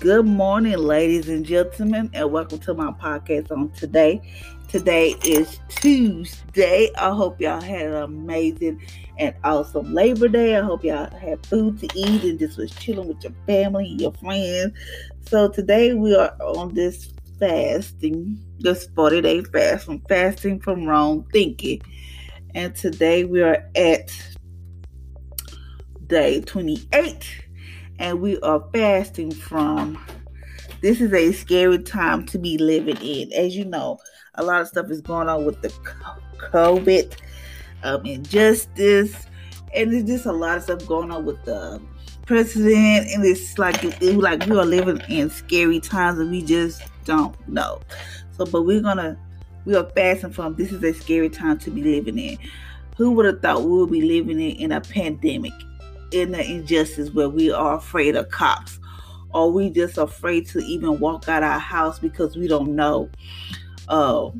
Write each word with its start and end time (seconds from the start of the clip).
Good 0.00 0.26
morning, 0.26 0.78
ladies 0.78 1.28
and 1.28 1.44
gentlemen, 1.44 2.08
and 2.14 2.30
welcome 2.30 2.60
to 2.60 2.72
my 2.72 2.92
podcast 2.92 3.50
on 3.50 3.70
today. 3.70 4.22
Today 4.68 5.16
is 5.24 5.58
Tuesday. 5.68 6.88
I 6.96 7.10
hope 7.10 7.40
y'all 7.40 7.60
had 7.60 7.88
an 7.88 8.02
amazing 8.04 8.80
and 9.18 9.34
awesome 9.42 9.92
Labor 9.92 10.28
Day. 10.28 10.56
I 10.56 10.60
hope 10.60 10.84
y'all 10.84 11.10
had 11.10 11.44
food 11.44 11.80
to 11.80 11.88
eat 11.96 12.22
and 12.22 12.38
just 12.38 12.58
was 12.58 12.70
chilling 12.76 13.08
with 13.08 13.24
your 13.24 13.32
family, 13.44 13.88
your 13.98 14.12
friends. 14.12 14.78
So 15.22 15.48
today 15.48 15.94
we 15.94 16.14
are 16.14 16.32
on 16.42 16.74
this 16.74 17.12
fasting, 17.40 18.38
this 18.60 18.86
40 18.94 19.20
day 19.22 19.42
fast 19.42 19.86
from 19.86 20.00
fasting 20.08 20.60
from 20.60 20.86
wrong 20.86 21.26
thinking. 21.32 21.82
And 22.54 22.72
today 22.72 23.24
we 23.24 23.42
are 23.42 23.68
at 23.74 24.12
day 26.06 26.40
28 26.42 27.47
and 27.98 28.20
we 28.20 28.38
are 28.40 28.64
fasting 28.72 29.30
from. 29.30 30.02
This 30.80 31.00
is 31.00 31.12
a 31.12 31.32
scary 31.32 31.78
time 31.78 32.24
to 32.26 32.38
be 32.38 32.56
living 32.56 32.98
in. 32.98 33.32
As 33.32 33.56
you 33.56 33.64
know, 33.64 33.98
a 34.36 34.44
lot 34.44 34.60
of 34.60 34.68
stuff 34.68 34.90
is 34.90 35.00
going 35.00 35.28
on 35.28 35.44
with 35.44 35.60
the 35.60 35.70
COVID, 36.52 37.16
um, 37.82 38.06
injustice, 38.06 39.26
and 39.74 39.92
there's 39.92 40.04
just 40.04 40.26
a 40.26 40.32
lot 40.32 40.58
of 40.58 40.62
stuff 40.62 40.86
going 40.86 41.10
on 41.10 41.24
with 41.24 41.44
the 41.44 41.80
president. 42.26 43.08
And 43.12 43.24
it's 43.24 43.58
like 43.58 43.82
it, 43.82 44.00
like 44.00 44.46
we 44.46 44.56
are 44.56 44.64
living 44.64 45.00
in 45.08 45.30
scary 45.30 45.80
times, 45.80 46.20
and 46.20 46.30
we 46.30 46.42
just 46.42 46.82
don't 47.04 47.36
know. 47.48 47.80
So, 48.36 48.46
but 48.46 48.62
we're 48.62 48.80
gonna 48.80 49.18
we 49.64 49.74
are 49.74 49.90
fasting 49.96 50.32
from. 50.32 50.54
This 50.54 50.72
is 50.72 50.82
a 50.84 50.94
scary 50.94 51.28
time 51.28 51.58
to 51.58 51.70
be 51.70 51.82
living 51.82 52.18
in. 52.18 52.38
Who 52.96 53.10
would 53.12 53.26
have 53.26 53.42
thought 53.42 53.62
we 53.62 53.70
would 53.70 53.90
be 53.90 54.02
living 54.02 54.40
in, 54.40 54.56
in 54.56 54.72
a 54.72 54.80
pandemic? 54.80 55.52
In 56.12 56.32
the 56.32 56.44
injustice 56.44 57.10
where 57.10 57.28
we 57.28 57.50
are 57.50 57.76
afraid 57.76 58.16
of 58.16 58.28
cops 58.30 58.78
or 59.34 59.50
we 59.50 59.70
just 59.70 59.98
afraid 59.98 60.46
to 60.46 60.58
even 60.60 60.98
walk 61.00 61.28
out 61.28 61.42
our 61.42 61.58
house 61.58 61.98
because 61.98 62.36
we 62.36 62.48
don't 62.48 62.74
know 62.74 63.08
uh 63.88 64.30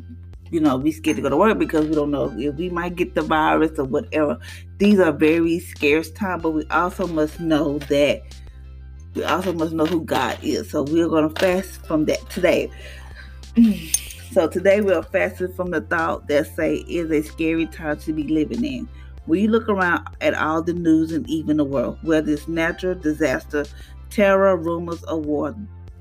you 0.51 0.61
know 0.61 0.77
we 0.77 0.91
scared 0.91 1.17
to 1.17 1.23
go 1.23 1.29
to 1.29 1.37
work 1.37 1.59
because 1.59 1.87
we 1.87 1.95
don't 1.95 2.11
know 2.11 2.33
if 2.39 2.55
we 2.55 2.71
might 2.71 2.97
get 2.97 3.15
the 3.15 3.23
virus 3.23 3.79
or 3.79 3.85
whatever. 3.85 4.39
These 4.79 4.99
are 4.99 5.13
very 5.13 5.59
scarce 5.59 6.11
times 6.11 6.43
but 6.43 6.51
we 6.51 6.65
also 6.67 7.07
must 7.07 7.39
know 7.39 7.79
that 7.81 8.23
we 9.15 9.25
also 9.25 9.53
must 9.53 9.73
know 9.75 9.85
who 9.85 10.05
god 10.05 10.39
is. 10.43 10.71
So 10.71 10.83
we're 10.85 11.09
going 11.09 11.33
to 11.33 11.41
fast 11.41 11.85
from 11.87 12.07
that 12.07 12.29
today. 12.31 12.71
So 14.31 14.47
today 14.47 14.83
we're 14.83 15.03
fasting 15.03 15.55
from 15.55 15.71
the 15.71 15.81
thought 15.81 16.29
that 16.29 16.55
say 16.55 16.77
is 16.87 17.11
a 17.11 17.23
scary 17.23 17.65
time 17.65 17.99
to 18.01 18.13
be 18.13 18.25
living 18.25 18.63
in 18.63 18.89
when 19.29 19.41
you 19.41 19.49
look 19.49 19.69
around 19.69 20.09
at 20.23 20.35
all 20.35 20.63
the 20.63 20.73
news 20.73 21.13
and 21.13 21.29
even 21.29 21.59
the 21.59 21.65
world, 21.65 21.99
whether 22.03 22.33
it's 22.33 22.49
natural 22.49 22.95
disaster, 22.95 23.67
terror, 24.09 24.57
rumors 24.57 25.03
of 25.05 25.27
war, 25.27 25.55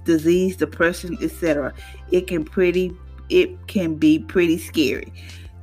disease, 0.05 0.55
depression, 0.55 1.17
etc., 1.21 1.73
it 2.11 2.27
can 2.27 2.43
pretty 2.43 2.91
it 3.29 3.67
can 3.67 3.95
be 3.95 4.19
pretty 4.19 4.57
scary. 4.57 5.11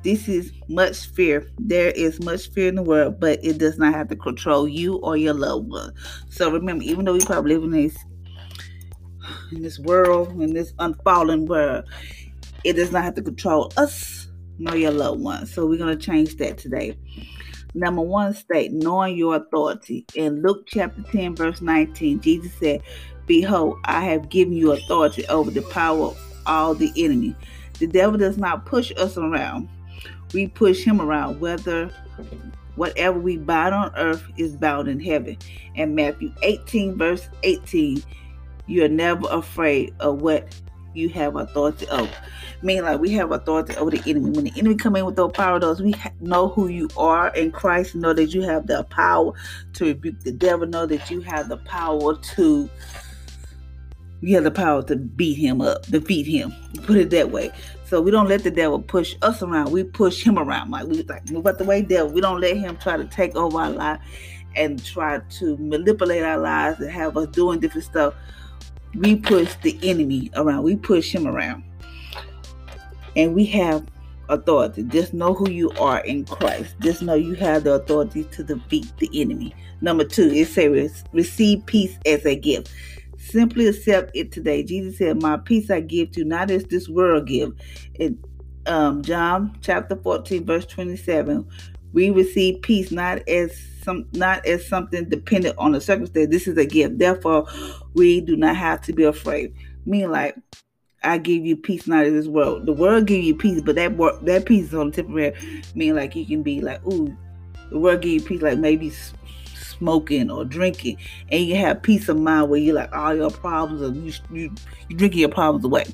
This 0.02 0.28
is 0.28 0.52
much 0.68 1.06
fear. 1.08 1.50
There 1.58 1.90
is 1.92 2.22
much 2.22 2.50
fear 2.50 2.68
in 2.68 2.74
the 2.74 2.82
world, 2.82 3.18
but 3.18 3.42
it 3.42 3.56
does 3.56 3.78
not 3.78 3.94
have 3.94 4.08
to 4.08 4.16
control 4.16 4.68
you 4.68 4.96
or 4.96 5.16
your 5.16 5.32
loved 5.32 5.70
one. 5.70 5.94
So 6.28 6.50
remember, 6.50 6.84
even 6.84 7.06
though 7.06 7.14
we 7.14 7.20
probably 7.20 7.54
live 7.54 7.64
in 7.64 7.70
this 7.70 7.96
in 9.52 9.62
this 9.62 9.78
world, 9.78 10.38
in 10.42 10.52
this 10.52 10.74
unfallen 10.78 11.46
world, 11.46 11.86
it 12.64 12.74
does 12.74 12.92
not 12.92 13.04
have 13.04 13.14
to 13.14 13.22
control 13.22 13.72
us 13.78 14.28
nor 14.58 14.76
your 14.76 14.90
loved 14.90 15.22
one. 15.22 15.46
So 15.46 15.66
we're 15.66 15.78
gonna 15.78 15.96
change 15.96 16.36
that 16.36 16.58
today. 16.58 16.98
Number 17.74 18.02
one 18.02 18.32
state, 18.34 18.72
knowing 18.72 19.16
your 19.16 19.36
authority. 19.36 20.06
In 20.14 20.42
Luke 20.42 20.64
chapter 20.66 21.02
10, 21.02 21.34
verse 21.36 21.60
19, 21.60 22.20
Jesus 22.20 22.52
said, 22.54 22.80
Behold, 23.26 23.78
I 23.84 24.02
have 24.04 24.28
given 24.28 24.54
you 24.54 24.72
authority 24.72 25.26
over 25.26 25.50
the 25.50 25.62
power 25.62 26.06
of 26.06 26.18
all 26.46 26.74
the 26.74 26.92
enemy. 26.96 27.34
The 27.80 27.88
devil 27.88 28.16
does 28.16 28.38
not 28.38 28.64
push 28.64 28.92
us 28.96 29.16
around. 29.16 29.68
We 30.32 30.46
push 30.46 30.84
him 30.84 31.00
around, 31.00 31.40
whether 31.40 31.90
whatever 32.76 33.18
we 33.18 33.36
bind 33.38 33.74
on 33.74 33.92
earth 33.96 34.24
is 34.36 34.56
bound 34.56 34.88
in 34.88 35.00
heaven. 35.00 35.36
And 35.74 35.96
Matthew 35.96 36.32
18, 36.42 36.96
verse 36.96 37.28
18, 37.42 38.02
you're 38.66 38.88
never 38.88 39.26
afraid 39.30 39.94
of 40.00 40.22
what 40.22 40.48
you 40.94 41.08
have 41.10 41.36
authority 41.36 41.88
over. 41.88 42.12
Meaning, 42.62 42.84
like 42.84 43.00
we 43.00 43.10
have 43.12 43.32
authority 43.32 43.76
over 43.76 43.90
the 43.90 44.02
enemy. 44.08 44.30
When 44.30 44.44
the 44.44 44.52
enemy 44.56 44.76
come 44.76 44.96
in 44.96 45.04
with 45.04 45.16
those 45.16 45.32
power, 45.32 45.58
those 45.58 45.82
we 45.82 45.94
know 46.20 46.48
who 46.48 46.68
you 46.68 46.88
are 46.96 47.28
in 47.34 47.52
Christ. 47.52 47.94
Know 47.94 48.12
that 48.12 48.34
you 48.34 48.42
have 48.42 48.66
the 48.66 48.84
power 48.84 49.32
to 49.74 49.84
rebuke 49.84 50.20
the 50.20 50.32
devil. 50.32 50.66
Know 50.66 50.86
that 50.86 51.10
you 51.10 51.20
have 51.22 51.48
the 51.48 51.58
power 51.58 52.16
to. 52.16 52.70
You 54.20 54.34
have 54.36 54.44
the 54.44 54.50
power 54.50 54.82
to 54.84 54.96
beat 54.96 55.34
him 55.34 55.60
up, 55.60 55.82
defeat 55.86 56.26
him. 56.26 56.54
Put 56.84 56.96
it 56.96 57.10
that 57.10 57.30
way. 57.30 57.52
So 57.84 58.00
we 58.00 58.10
don't 58.10 58.26
let 58.26 58.42
the 58.42 58.50
devil 58.50 58.80
push 58.80 59.14
us 59.20 59.42
around. 59.42 59.70
We 59.70 59.84
push 59.84 60.22
him 60.22 60.38
around. 60.38 60.70
Like 60.70 60.86
we 60.86 61.02
like 61.02 61.30
move 61.30 61.46
out 61.46 61.58
the 61.58 61.64
way, 61.64 61.82
devil. 61.82 62.10
We 62.10 62.22
don't 62.22 62.40
let 62.40 62.56
him 62.56 62.78
try 62.78 62.96
to 62.96 63.04
take 63.04 63.36
over 63.36 63.58
our 63.58 63.70
life 63.70 64.00
and 64.56 64.82
try 64.82 65.18
to 65.18 65.56
manipulate 65.58 66.22
our 66.22 66.38
lives 66.38 66.80
and 66.80 66.90
have 66.90 67.16
us 67.16 67.26
doing 67.28 67.60
different 67.60 67.84
stuff 67.84 68.14
we 68.96 69.16
push 69.16 69.54
the 69.62 69.78
enemy 69.82 70.30
around. 70.36 70.62
We 70.62 70.76
push 70.76 71.14
him 71.14 71.26
around. 71.26 71.64
And 73.16 73.34
we 73.34 73.44
have 73.46 73.86
authority. 74.28 74.82
Just 74.84 75.14
know 75.14 75.34
who 75.34 75.50
you 75.50 75.70
are 75.72 76.00
in 76.00 76.24
Christ. 76.24 76.74
Just 76.80 77.02
know 77.02 77.14
you 77.14 77.34
have 77.34 77.64
the 77.64 77.74
authority 77.74 78.24
to 78.24 78.42
defeat 78.42 78.90
the 78.98 79.10
enemy. 79.20 79.54
Number 79.80 80.04
two, 80.04 80.30
it 80.30 80.48
says 80.48 81.04
receive 81.12 81.64
peace 81.66 81.98
as 82.06 82.24
a 82.24 82.36
gift. 82.36 82.72
Simply 83.18 83.66
accept 83.68 84.10
it 84.14 84.32
today. 84.32 84.62
Jesus 84.62 84.98
said, 84.98 85.22
My 85.22 85.36
peace 85.36 85.70
I 85.70 85.80
give 85.80 86.12
to 86.12 86.20
you, 86.20 86.26
not 86.26 86.50
as 86.50 86.64
this 86.64 86.88
world 86.88 87.26
give. 87.26 87.52
In 87.94 88.18
um, 88.66 89.02
John 89.02 89.56
chapter 89.60 89.96
14, 89.96 90.44
verse 90.44 90.66
27, 90.66 91.46
we 91.92 92.10
receive 92.10 92.62
peace 92.62 92.90
not 92.90 93.26
as 93.28 93.56
some 93.84 94.08
not 94.12 94.44
as 94.46 94.66
something 94.66 95.08
dependent 95.08 95.56
on 95.58 95.72
the 95.72 95.80
circumstance. 95.80 96.30
This 96.30 96.48
is 96.48 96.56
a 96.56 96.64
gift. 96.64 96.98
Therefore, 96.98 97.46
we 97.92 98.20
do 98.20 98.36
not 98.36 98.56
have 98.56 98.80
to 98.82 98.92
be 98.92 99.04
afraid. 99.04 99.54
Mean 99.86 100.10
like 100.10 100.36
I 101.02 101.18
give 101.18 101.44
you 101.44 101.56
peace 101.56 101.86
not 101.86 102.06
in 102.06 102.16
this 102.16 102.26
world. 102.26 102.66
The 102.66 102.72
world 102.72 103.06
give 103.06 103.22
you 103.22 103.36
peace, 103.36 103.60
but 103.60 103.76
that 103.76 103.96
work 103.96 104.20
that 104.22 104.46
peace 104.46 104.68
is 104.68 104.74
on 104.74 104.90
temporary. 104.90 105.34
Mean 105.74 105.94
like 105.94 106.16
you 106.16 106.24
can 106.24 106.42
be 106.42 106.60
like, 106.60 106.84
ooh, 106.86 107.14
the 107.70 107.78
world 107.78 108.00
give 108.00 108.12
you 108.12 108.22
peace 108.22 108.42
like 108.42 108.58
maybe 108.58 108.90
smoking 109.54 110.30
or 110.30 110.44
drinking, 110.44 110.96
and 111.30 111.44
you 111.44 111.56
have 111.56 111.82
peace 111.82 112.08
of 112.08 112.18
mind 112.18 112.48
where 112.48 112.60
you're 112.60 112.74
like 112.74 112.94
all 112.94 113.14
your 113.14 113.30
problems 113.30 113.82
are 113.82 114.00
you 114.00 114.12
you, 114.30 114.54
you 114.88 114.96
drinking 114.96 115.20
your 115.20 115.28
problems 115.28 115.64
away. 115.64 115.84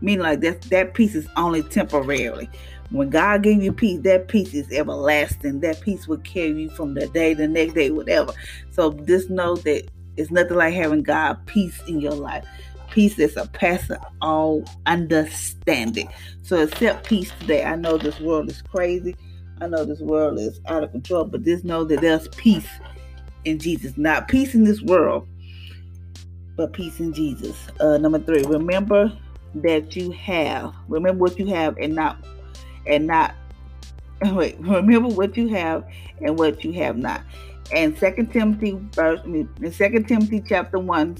Meaning 0.00 0.22
like 0.22 0.40
that 0.40 0.62
that 0.62 0.94
peace 0.94 1.14
is 1.14 1.26
only 1.36 1.62
temporarily. 1.62 2.48
When 2.94 3.10
God 3.10 3.42
gave 3.42 3.60
you 3.60 3.72
peace, 3.72 4.00
that 4.02 4.28
peace 4.28 4.54
is 4.54 4.70
everlasting. 4.70 5.58
That 5.58 5.80
peace 5.80 6.06
will 6.06 6.18
carry 6.18 6.62
you 6.62 6.70
from 6.70 6.94
the 6.94 7.08
day, 7.08 7.34
the 7.34 7.48
next 7.48 7.74
day, 7.74 7.90
whatever. 7.90 8.32
So 8.70 8.92
just 8.92 9.30
know 9.30 9.56
that 9.56 9.88
it's 10.16 10.30
nothing 10.30 10.56
like 10.56 10.74
having 10.74 11.02
God 11.02 11.44
peace 11.46 11.82
in 11.88 12.00
your 12.00 12.12
life. 12.12 12.46
Peace 12.90 13.16
that 13.16 13.32
surpasses 13.32 13.96
all 14.22 14.62
understanding. 14.86 16.08
So 16.42 16.62
accept 16.62 17.04
peace 17.04 17.32
today. 17.40 17.64
I 17.64 17.74
know 17.74 17.98
this 17.98 18.20
world 18.20 18.48
is 18.48 18.62
crazy, 18.62 19.16
I 19.60 19.66
know 19.66 19.84
this 19.84 19.98
world 19.98 20.38
is 20.38 20.60
out 20.66 20.84
of 20.84 20.92
control, 20.92 21.24
but 21.24 21.42
just 21.42 21.64
know 21.64 21.82
that 21.82 22.00
there's 22.00 22.28
peace 22.28 22.68
in 23.44 23.58
Jesus. 23.58 23.98
Not 23.98 24.28
peace 24.28 24.54
in 24.54 24.62
this 24.62 24.82
world, 24.82 25.26
but 26.54 26.72
peace 26.72 27.00
in 27.00 27.12
Jesus. 27.12 27.56
Uh, 27.80 27.98
number 27.98 28.20
three, 28.20 28.44
remember 28.44 29.12
that 29.56 29.96
you 29.96 30.12
have. 30.12 30.72
Remember 30.86 31.24
what 31.24 31.40
you 31.40 31.46
have 31.46 31.76
and 31.78 31.96
not 31.96 32.24
and 32.86 33.06
not 33.06 33.34
wait, 34.32 34.56
remember 34.60 35.08
what 35.08 35.36
you 35.36 35.48
have 35.48 35.84
and 36.20 36.38
what 36.38 36.64
you 36.64 36.72
have 36.72 36.96
not. 36.96 37.22
And 37.72 37.96
Second 37.98 38.32
Timothy 38.32 38.78
verse 38.92 39.20
in 39.24 39.72
Second 39.72 40.06
Timothy 40.06 40.42
chapter 40.46 40.78
one, 40.78 41.16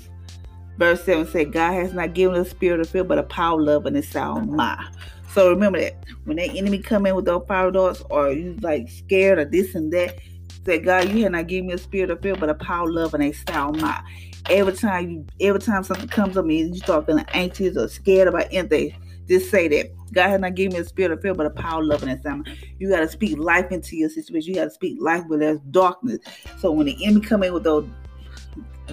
verse 0.78 1.04
seven 1.04 1.26
say, 1.26 1.44
God 1.44 1.72
has 1.72 1.92
not 1.92 2.14
given 2.14 2.36
us 2.36 2.46
a 2.46 2.50
spirit 2.50 2.80
of 2.80 2.88
fear, 2.88 3.04
but 3.04 3.18
a 3.18 3.22
power, 3.24 3.60
love, 3.60 3.86
and 3.86 3.96
a 3.96 4.02
sound 4.02 4.50
mind. 4.50 4.88
So 5.32 5.50
remember 5.50 5.80
that 5.80 6.04
when 6.24 6.36
that 6.36 6.54
enemy 6.54 6.78
come 6.78 7.06
in 7.06 7.16
with 7.16 7.24
those 7.24 7.44
fire 7.48 7.70
darts, 7.70 8.02
or 8.10 8.30
you 8.30 8.56
like 8.62 8.88
scared 8.88 9.38
or 9.38 9.44
this 9.44 9.74
and 9.74 9.92
that, 9.92 10.18
say, 10.64 10.78
God, 10.78 11.08
you 11.08 11.24
have 11.24 11.32
not 11.32 11.48
given 11.48 11.66
me 11.66 11.74
a 11.74 11.78
spirit 11.78 12.10
of 12.10 12.20
fear, 12.20 12.36
but 12.36 12.50
a 12.50 12.54
power, 12.54 12.90
love, 12.90 13.14
and 13.14 13.22
a 13.22 13.32
sound 13.32 13.80
mind. 13.80 14.04
Every 14.48 14.74
time 14.74 15.10
you, 15.10 15.26
every 15.40 15.60
time 15.60 15.82
something 15.82 16.08
comes 16.08 16.36
up 16.36 16.44
me, 16.44 16.62
you 16.62 16.76
start 16.76 17.06
feeling 17.06 17.24
anxious 17.32 17.76
or 17.76 17.88
scared 17.88 18.28
about 18.28 18.46
anything. 18.50 18.94
Just 19.28 19.50
say 19.50 19.68
that 19.68 19.90
God 20.12 20.28
has 20.28 20.40
not 20.40 20.54
given 20.54 20.74
me 20.74 20.80
a 20.80 20.84
spirit 20.84 21.12
of 21.12 21.22
fear, 21.22 21.34
but 21.34 21.46
a 21.46 21.50
power, 21.50 21.82
love, 21.82 22.02
and 22.02 22.12
a. 22.12 22.44
You 22.78 22.90
got 22.90 23.00
to 23.00 23.08
speak 23.08 23.38
life 23.38 23.70
into 23.72 23.96
your 23.96 24.08
situation. 24.08 24.50
You 24.50 24.54
got 24.56 24.64
to 24.64 24.70
speak 24.70 24.98
life 25.00 25.24
where 25.26 25.38
there's 25.38 25.60
darkness. 25.70 26.18
So 26.58 26.70
when 26.70 26.86
the 26.86 27.04
enemy 27.04 27.20
come 27.20 27.42
in 27.42 27.52
with 27.52 27.64
those 27.64 27.86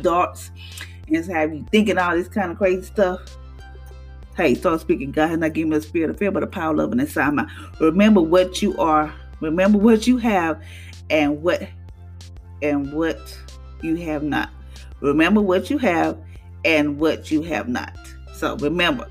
darts 0.02 0.52
and 1.08 1.26
have 1.26 1.54
you 1.54 1.66
thinking 1.72 1.98
all 1.98 2.16
this 2.16 2.28
kind 2.28 2.52
of 2.52 2.58
crazy 2.58 2.84
stuff, 2.84 3.20
Hey, 4.38 4.56
start 4.56 4.80
speaking. 4.80 5.12
God 5.12 5.28
has 5.28 5.38
not 5.38 5.52
given 5.52 5.72
me 5.72 5.78
a 5.78 5.82
spirit 5.82 6.10
of 6.10 6.18
fear, 6.18 6.32
but 6.32 6.42
a 6.42 6.48
power, 6.48 6.74
love, 6.74 6.94
and 6.94 7.02
a. 7.02 7.48
Remember 7.82 8.22
what 8.22 8.62
you 8.62 8.78
are. 8.78 9.14
Remember 9.42 9.78
what 9.78 10.08
you 10.08 10.18
have, 10.18 10.64
and 11.10 11.44
what 11.44 11.68
and 12.62 12.94
what 12.94 13.38
you 13.82 13.96
have 13.98 14.24
not. 14.24 14.50
Remember 15.02 15.42
what 15.42 15.70
you 15.70 15.78
have 15.80 16.18
and 16.64 16.98
what 17.00 17.30
you 17.30 17.42
have 17.42 17.68
not. 17.68 17.96
So 18.34 18.56
remember, 18.58 19.08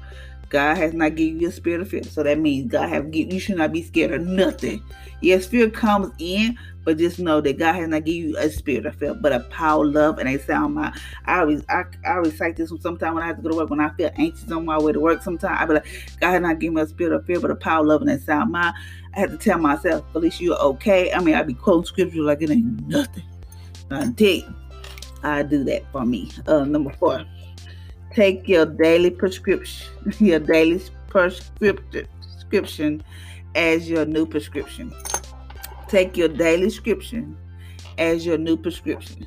God 0.50 0.76
has 0.76 0.93
not 0.93 1.14
given 1.14 1.41
you 1.41 1.49
a 1.49 1.52
spirit 1.52 1.81
of 1.81 1.88
fear. 1.88 2.02
So 2.02 2.23
that 2.25 2.38
means 2.38 2.70
God 2.70 2.88
have 2.88 3.11
given 3.11 3.32
you 3.32 3.41
should 3.41 3.56
not 3.56 3.73
be 3.73 3.82
scared 3.82 4.12
of 4.12 4.23
nothing. 4.23 4.82
Yes, 5.23 5.47
fear 5.47 5.70
comes 5.70 6.12
in, 6.19 6.58
but 6.85 6.99
just 6.99 7.20
know 7.20 7.41
that 7.41 7.58
God 7.58 7.75
has 7.76 7.88
not 7.88 8.05
given 8.05 8.31
you 8.31 8.37
a 8.37 8.50
spirit 8.50 8.85
of 8.85 8.97
fear, 8.97 9.14
but 9.14 9.32
a 9.32 9.41
power, 9.41 9.87
love, 9.87 10.19
and 10.19 10.29
a 10.29 10.38
sound 10.38 10.75
mind. 10.75 10.94
I 11.25 11.41
always 11.41 11.62
I, 11.69 11.85
I 12.05 12.14
recite 12.14 12.56
this 12.56 12.73
sometimes 12.81 13.14
when 13.14 13.23
I 13.23 13.29
have 13.29 13.37
to 13.37 13.43
go 13.43 13.50
to 13.50 13.56
work, 13.56 13.70
when 13.70 13.81
I 13.81 13.91
feel 13.91 14.11
anxious 14.17 14.50
on 14.50 14.64
my 14.64 14.79
way 14.79 14.93
to 14.93 15.00
work, 15.00 15.23
sometimes 15.23 15.56
I 15.58 15.67
be 15.67 15.75
like, 15.75 15.87
God 16.20 16.32
has 16.32 16.43
not 16.43 16.58
given 16.58 16.75
me 16.75 16.82
a 16.82 16.87
spirit 16.87 17.12
of 17.12 17.25
fear, 17.26 17.38
but 17.38 17.52
a 17.52 17.56
power, 17.56 17.85
love, 17.85 18.02
and 18.02 18.11
a 18.11 18.19
sound 18.19 18.50
mind. 18.50 18.75
I 19.14 19.20
have 19.20 19.31
to 19.31 19.38
tell 19.38 19.58
myself, 19.58 20.05
Felicia, 20.12 20.43
you're 20.43 20.58
okay. 20.58 21.12
I 21.12 21.20
mean, 21.20 21.37
I 21.37 21.43
be 21.44 21.55
quoting 21.55 21.85
scripture 21.85 22.23
like 22.23 22.43
it 22.43 22.50
ain't 22.50 22.87
nothing. 22.88 23.25
Until 23.91 24.43
I 25.23 25.43
do 25.43 25.64
that 25.64 25.82
for 25.93 26.05
me. 26.05 26.31
Uh, 26.47 26.64
number 26.64 26.91
four, 26.93 27.25
take 28.12 28.49
your 28.49 28.67
daily 28.67 29.11
prescription, 29.11 29.87
your 30.19 30.41
daily 30.41 30.81
prescription 31.09 33.03
as 33.55 33.89
your 33.89 34.05
new 34.05 34.27
prescription. 34.27 34.93
Take 35.89 36.17
your 36.17 36.29
daily 36.29 36.67
prescription 36.67 37.37
as 37.99 38.25
your 38.25 38.39
new 38.39 38.57
prescription. 38.57 39.27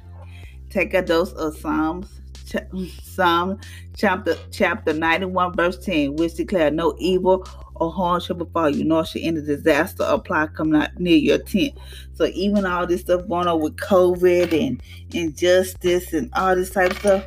Take 0.70 0.94
a 0.94 1.02
dose 1.02 1.34
of 1.34 1.58
Psalms, 1.58 2.22
Psalm 3.04 3.60
chapter 3.96 4.36
chapter 4.52 4.94
91, 4.94 5.56
verse 5.56 5.78
10, 5.84 6.16
which 6.16 6.36
declare 6.36 6.72
no 6.72 6.96
evil 6.98 7.46
or 7.76 7.92
harm 7.92 8.20
shall 8.22 8.36
befall 8.36 8.70
you, 8.70 8.84
nor 8.84 9.06
shall 9.06 9.22
any 9.24 9.42
disaster 9.42 10.18
plot 10.20 10.56
come 10.56 10.72
not 10.72 10.98
near 11.00 11.18
your 11.18 11.38
tent. 11.38 11.78
So 12.14 12.26
even 12.34 12.66
all 12.66 12.88
this 12.88 13.02
stuff 13.02 13.28
going 13.28 13.48
on 13.48 13.62
with 13.62 13.76
COVID 13.78 14.54
and 14.54 14.82
injustice 15.14 16.14
and 16.14 16.32
all 16.34 16.56
this 16.56 16.70
type 16.70 16.92
of 16.92 16.98
stuff, 17.00 17.26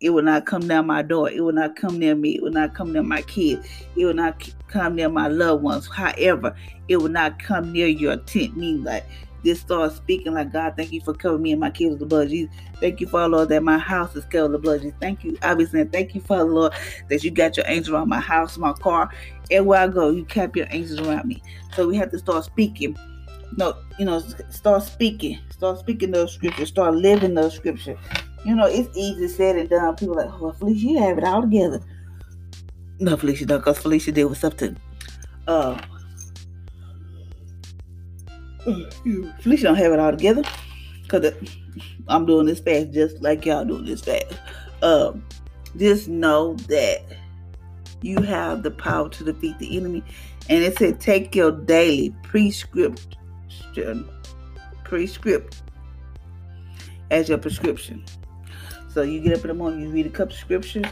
it 0.00 0.10
will 0.10 0.22
not 0.22 0.46
come 0.46 0.66
down 0.66 0.86
my 0.86 1.02
door. 1.02 1.30
It 1.30 1.40
will 1.40 1.52
not 1.52 1.76
come 1.76 1.98
near 1.98 2.14
me. 2.14 2.36
It 2.36 2.42
will 2.42 2.52
not 2.52 2.74
come 2.74 2.92
near 2.92 3.02
my 3.02 3.22
kids. 3.22 3.66
It 3.96 4.04
will 4.04 4.14
not 4.14 4.48
come 4.68 4.96
near 4.96 5.08
my 5.08 5.28
loved 5.28 5.62
ones. 5.62 5.88
However, 5.88 6.54
it 6.88 6.96
will 6.96 7.08
not 7.08 7.38
come 7.38 7.72
near 7.72 7.86
your 7.86 8.16
tent. 8.16 8.56
Mean 8.56 8.82
like 8.82 9.04
just 9.44 9.62
start 9.62 9.92
speaking 9.92 10.34
like 10.34 10.52
God, 10.52 10.74
thank 10.76 10.92
you 10.92 11.00
for 11.00 11.14
covering 11.14 11.42
me 11.42 11.52
and 11.52 11.60
my 11.60 11.70
kids 11.70 11.90
with 11.90 12.00
the 12.00 12.06
blood 12.06 12.28
Jesus. 12.28 12.54
Thank 12.78 13.00
you, 13.00 13.06
Father 13.06 13.28
Lord, 13.28 13.48
that 13.48 13.62
my 13.62 13.78
house 13.78 14.14
is 14.14 14.24
covered 14.26 14.52
with 14.52 14.52
the 14.52 14.58
blood 14.58 14.82
Jesus. 14.82 14.96
Thank 15.00 15.24
you. 15.24 15.38
I 15.42 15.54
be 15.54 15.64
saying, 15.64 15.88
thank 15.88 16.14
you, 16.14 16.20
Father 16.20 16.50
Lord, 16.50 16.74
that 17.08 17.24
you 17.24 17.30
got 17.30 17.56
your 17.56 17.66
angels 17.66 17.88
around 17.88 18.08
my 18.08 18.20
house, 18.20 18.58
my 18.58 18.72
car. 18.74 19.10
Everywhere 19.50 19.80
I 19.80 19.88
go, 19.88 20.10
you 20.10 20.24
kept 20.24 20.56
your 20.56 20.66
angels 20.70 21.00
around 21.00 21.26
me. 21.26 21.42
So 21.74 21.88
we 21.88 21.96
have 21.96 22.10
to 22.10 22.18
start 22.18 22.44
speaking. 22.44 22.96
No, 23.56 23.74
you 23.98 24.04
know, 24.04 24.22
start 24.50 24.82
speaking. 24.82 25.38
Start 25.50 25.78
speaking 25.78 26.10
those 26.10 26.34
scriptures. 26.34 26.68
Start 26.68 26.94
living 26.94 27.34
those 27.34 27.54
scriptures. 27.54 27.98
You 28.44 28.54
know, 28.54 28.66
it's 28.66 28.96
easy 28.96 29.28
said 29.28 29.56
and 29.56 29.68
done. 29.68 29.96
People 29.96 30.16
like, 30.16 30.40
well, 30.40 30.52
Felicia, 30.52 30.86
you 30.86 30.98
have 30.98 31.18
it 31.18 31.24
all 31.24 31.42
together. 31.42 31.80
No, 32.98 33.16
Felicia, 33.16 33.46
don't, 33.46 33.58
because 33.58 33.78
Felicia 33.78 34.12
did 34.12 34.24
with 34.24 34.38
something. 34.38 34.76
Uh, 35.46 35.80
Felicia 39.40 39.64
don't 39.64 39.76
have 39.76 39.92
it 39.92 39.98
all 39.98 40.10
together. 40.10 40.42
Because 41.02 41.34
I'm 42.08 42.24
doing 42.24 42.46
this 42.46 42.60
fast 42.60 42.92
just 42.92 43.20
like 43.20 43.44
y'all 43.44 43.64
doing 43.64 43.84
this 43.84 44.00
fast. 44.00 44.32
Um, 44.82 45.24
just 45.76 46.08
know 46.08 46.54
that 46.68 47.02
you 48.00 48.22
have 48.22 48.62
the 48.62 48.70
power 48.70 49.08
to 49.08 49.24
defeat 49.24 49.58
the 49.58 49.76
enemy. 49.76 50.02
And 50.48 50.64
it 50.64 50.78
said, 50.78 51.00
take 51.00 51.34
your 51.34 51.52
daily 51.52 52.14
prescription, 52.22 54.08
prescript 54.84 55.62
as 57.10 57.28
your 57.28 57.38
prescription. 57.38 58.04
So 58.92 59.02
you 59.02 59.20
get 59.20 59.38
up 59.38 59.44
in 59.44 59.48
the 59.48 59.54
morning, 59.54 59.80
you 59.82 59.88
read 59.88 60.06
a 60.06 60.10
couple 60.10 60.34
scriptures, 60.34 60.84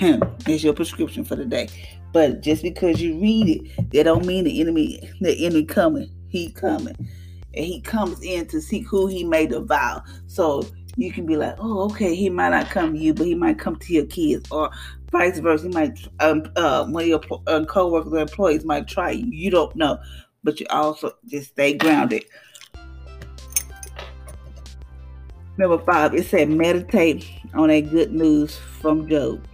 and 0.00 0.22
it's 0.46 0.62
your 0.62 0.74
prescription 0.74 1.24
for 1.24 1.36
the 1.36 1.46
day. 1.46 1.68
But 2.12 2.42
just 2.42 2.62
because 2.62 3.00
you 3.00 3.18
read 3.18 3.48
it, 3.48 3.90
that 3.92 4.02
don't 4.02 4.26
mean 4.26 4.44
the 4.44 4.60
enemy, 4.60 5.00
the 5.20 5.46
enemy 5.46 5.64
coming. 5.64 6.10
He 6.28 6.50
coming. 6.50 6.96
And 7.54 7.64
he 7.64 7.80
comes 7.80 8.22
in 8.22 8.46
to 8.48 8.60
seek 8.60 8.86
who 8.86 9.06
he 9.06 9.24
may 9.24 9.46
devour. 9.46 10.04
So 10.26 10.64
you 10.96 11.12
can 11.12 11.24
be 11.24 11.36
like, 11.36 11.56
oh, 11.58 11.84
okay, 11.90 12.14
he 12.14 12.28
might 12.28 12.50
not 12.50 12.68
come 12.68 12.92
to 12.92 12.98
you, 12.98 13.14
but 13.14 13.26
he 13.26 13.34
might 13.34 13.58
come 13.58 13.76
to 13.76 13.92
your 13.92 14.06
kids, 14.06 14.50
or 14.50 14.70
vice 15.10 15.38
versa. 15.38 15.68
He 15.68 15.72
might, 15.72 15.98
um, 16.20 16.44
uh, 16.56 16.86
one 16.86 17.04
of 17.04 17.08
your 17.08 17.20
uh, 17.46 17.64
co-workers 17.64 18.12
or 18.12 18.18
employees 18.18 18.64
might 18.64 18.86
try 18.86 19.12
you. 19.12 19.26
You 19.30 19.50
don't 19.50 19.74
know, 19.76 19.98
but 20.44 20.60
you 20.60 20.66
also 20.68 21.12
just 21.26 21.50
stay 21.50 21.72
grounded. 21.74 22.24
Number 25.60 25.76
five, 25.76 26.14
it 26.14 26.24
said 26.24 26.48
meditate 26.48 27.30
on 27.52 27.68
a 27.68 27.82
good 27.82 28.14
news 28.14 28.56
from 28.56 29.06
Job. 29.06 29.46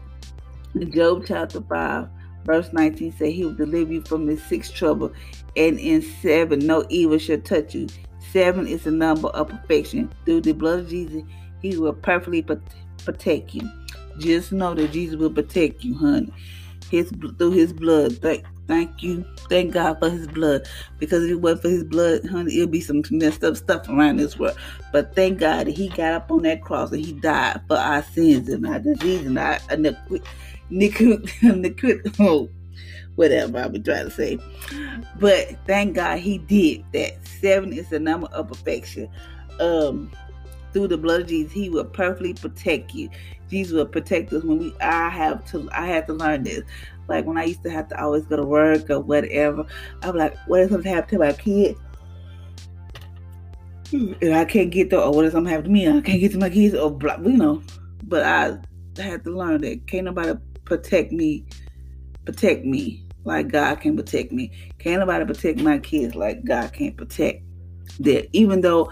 Job 0.90 1.24
chapter 1.26 1.60
5, 1.60 2.08
verse 2.44 2.72
19 2.72 3.12
said 3.18 3.32
he 3.32 3.44
will 3.44 3.54
deliver 3.54 3.94
you 3.94 4.02
from 4.02 4.24
the 4.24 4.36
sixth 4.36 4.72
trouble, 4.72 5.12
and 5.56 5.80
in 5.80 6.02
seven 6.02 6.60
no 6.60 6.86
evil 6.90 7.18
shall 7.18 7.40
touch 7.40 7.74
you. 7.74 7.88
Seven 8.30 8.68
is 8.68 8.84
the 8.84 8.92
number 8.92 9.26
of 9.30 9.48
perfection. 9.48 10.08
Through 10.24 10.42
the 10.42 10.52
blood 10.52 10.78
of 10.78 10.90
Jesus, 10.90 11.24
he 11.60 11.76
will 11.76 11.92
perfectly 11.92 12.46
protect 13.04 13.52
you. 13.52 13.68
Just 14.18 14.52
know 14.52 14.74
that 14.74 14.92
Jesus 14.92 15.16
will 15.16 15.32
protect 15.32 15.82
you, 15.82 15.96
honey. 15.96 16.32
His 16.88 17.10
through 17.36 17.50
his 17.50 17.72
blood. 17.72 18.18
Thank, 18.18 18.44
thank 18.66 19.02
you. 19.02 19.24
Thank 19.48 19.74
God 19.74 19.98
for 19.98 20.10
his 20.10 20.26
blood. 20.26 20.66
Because 20.98 21.24
if 21.24 21.32
it 21.32 21.40
wasn't 21.40 21.62
for 21.62 21.68
his 21.68 21.84
blood, 21.84 22.26
honey, 22.26 22.56
it'd 22.56 22.70
be 22.70 22.80
some 22.80 23.02
messed 23.10 23.44
up 23.44 23.56
stuff 23.56 23.88
around 23.88 24.16
this 24.16 24.38
world. 24.38 24.56
But 24.92 25.14
thank 25.14 25.38
God 25.38 25.66
he 25.66 25.88
got 25.88 26.14
up 26.14 26.30
on 26.30 26.42
that 26.42 26.62
cross 26.62 26.92
and 26.92 27.04
he 27.04 27.12
died 27.12 27.60
for 27.68 27.76
our 27.76 28.02
sins 28.02 28.48
and 28.48 28.66
our 28.66 28.78
disease 28.78 29.26
and 29.26 29.38
our 29.38 29.58
iniquity. 29.70 30.24
Oh, 32.18 32.48
whatever 33.14 33.58
I've 33.58 33.72
been 33.72 33.82
trying 33.82 34.06
to 34.06 34.10
say. 34.10 34.38
But 35.18 35.56
thank 35.66 35.94
God 35.94 36.18
he 36.18 36.38
did 36.38 36.84
that. 36.92 37.26
Seven 37.26 37.72
is 37.72 37.88
the 37.88 38.00
number 38.00 38.26
of 38.28 38.48
perfection. 38.48 39.08
Um, 39.60 40.10
through 40.72 40.88
the 40.88 40.98
blood 40.98 41.22
of 41.22 41.28
Jesus, 41.28 41.52
He 41.52 41.70
will 41.70 41.84
perfectly 41.84 42.34
protect 42.34 42.94
you. 42.94 43.08
Jesus 43.48 43.72
will 43.72 43.86
protect 43.86 44.32
us 44.32 44.44
when 44.44 44.58
we. 44.58 44.74
I 44.80 45.08
have 45.08 45.44
to. 45.52 45.68
I 45.72 45.86
had 45.86 46.06
to 46.08 46.12
learn 46.12 46.42
this. 46.42 46.62
Like 47.08 47.24
when 47.24 47.38
I 47.38 47.44
used 47.44 47.62
to 47.64 47.70
have 47.70 47.88
to 47.88 48.02
always 48.02 48.24
go 48.26 48.36
to 48.36 48.44
work 48.44 48.90
or 48.90 49.00
whatever. 49.00 49.66
I'm 50.02 50.16
like, 50.16 50.36
what 50.46 50.60
if 50.60 50.70
something 50.70 50.92
happened 50.92 51.10
to 51.10 51.18
my 51.18 51.32
kid? 51.32 51.76
And 53.92 54.34
I 54.34 54.44
can't 54.44 54.70
get 54.70 54.90
there, 54.90 55.00
or 55.00 55.12
what 55.12 55.24
if 55.24 55.32
something 55.32 55.50
happened 55.50 55.66
to 55.66 55.70
me? 55.70 55.88
I 55.88 56.00
can't 56.00 56.20
get 56.20 56.32
to 56.32 56.38
my 56.38 56.50
kids, 56.50 56.74
or 56.74 56.90
blah, 56.90 57.18
you 57.18 57.36
know. 57.36 57.62
But 58.02 58.24
I 58.24 58.58
had 59.00 59.22
to 59.24 59.30
learn 59.30 59.60
that 59.60 59.86
can't 59.86 60.06
nobody 60.06 60.32
protect 60.64 61.12
me, 61.12 61.46
protect 62.24 62.64
me 62.64 63.04
like 63.24 63.48
God 63.48 63.76
can 63.76 63.96
protect 63.96 64.32
me. 64.32 64.50
Can't 64.78 65.00
nobody 65.00 65.24
protect 65.24 65.60
my 65.60 65.78
kids 65.78 66.14
like 66.14 66.44
God 66.44 66.72
can't 66.72 66.96
protect 66.96 67.44
that. 68.00 68.28
Even 68.32 68.60
though 68.60 68.90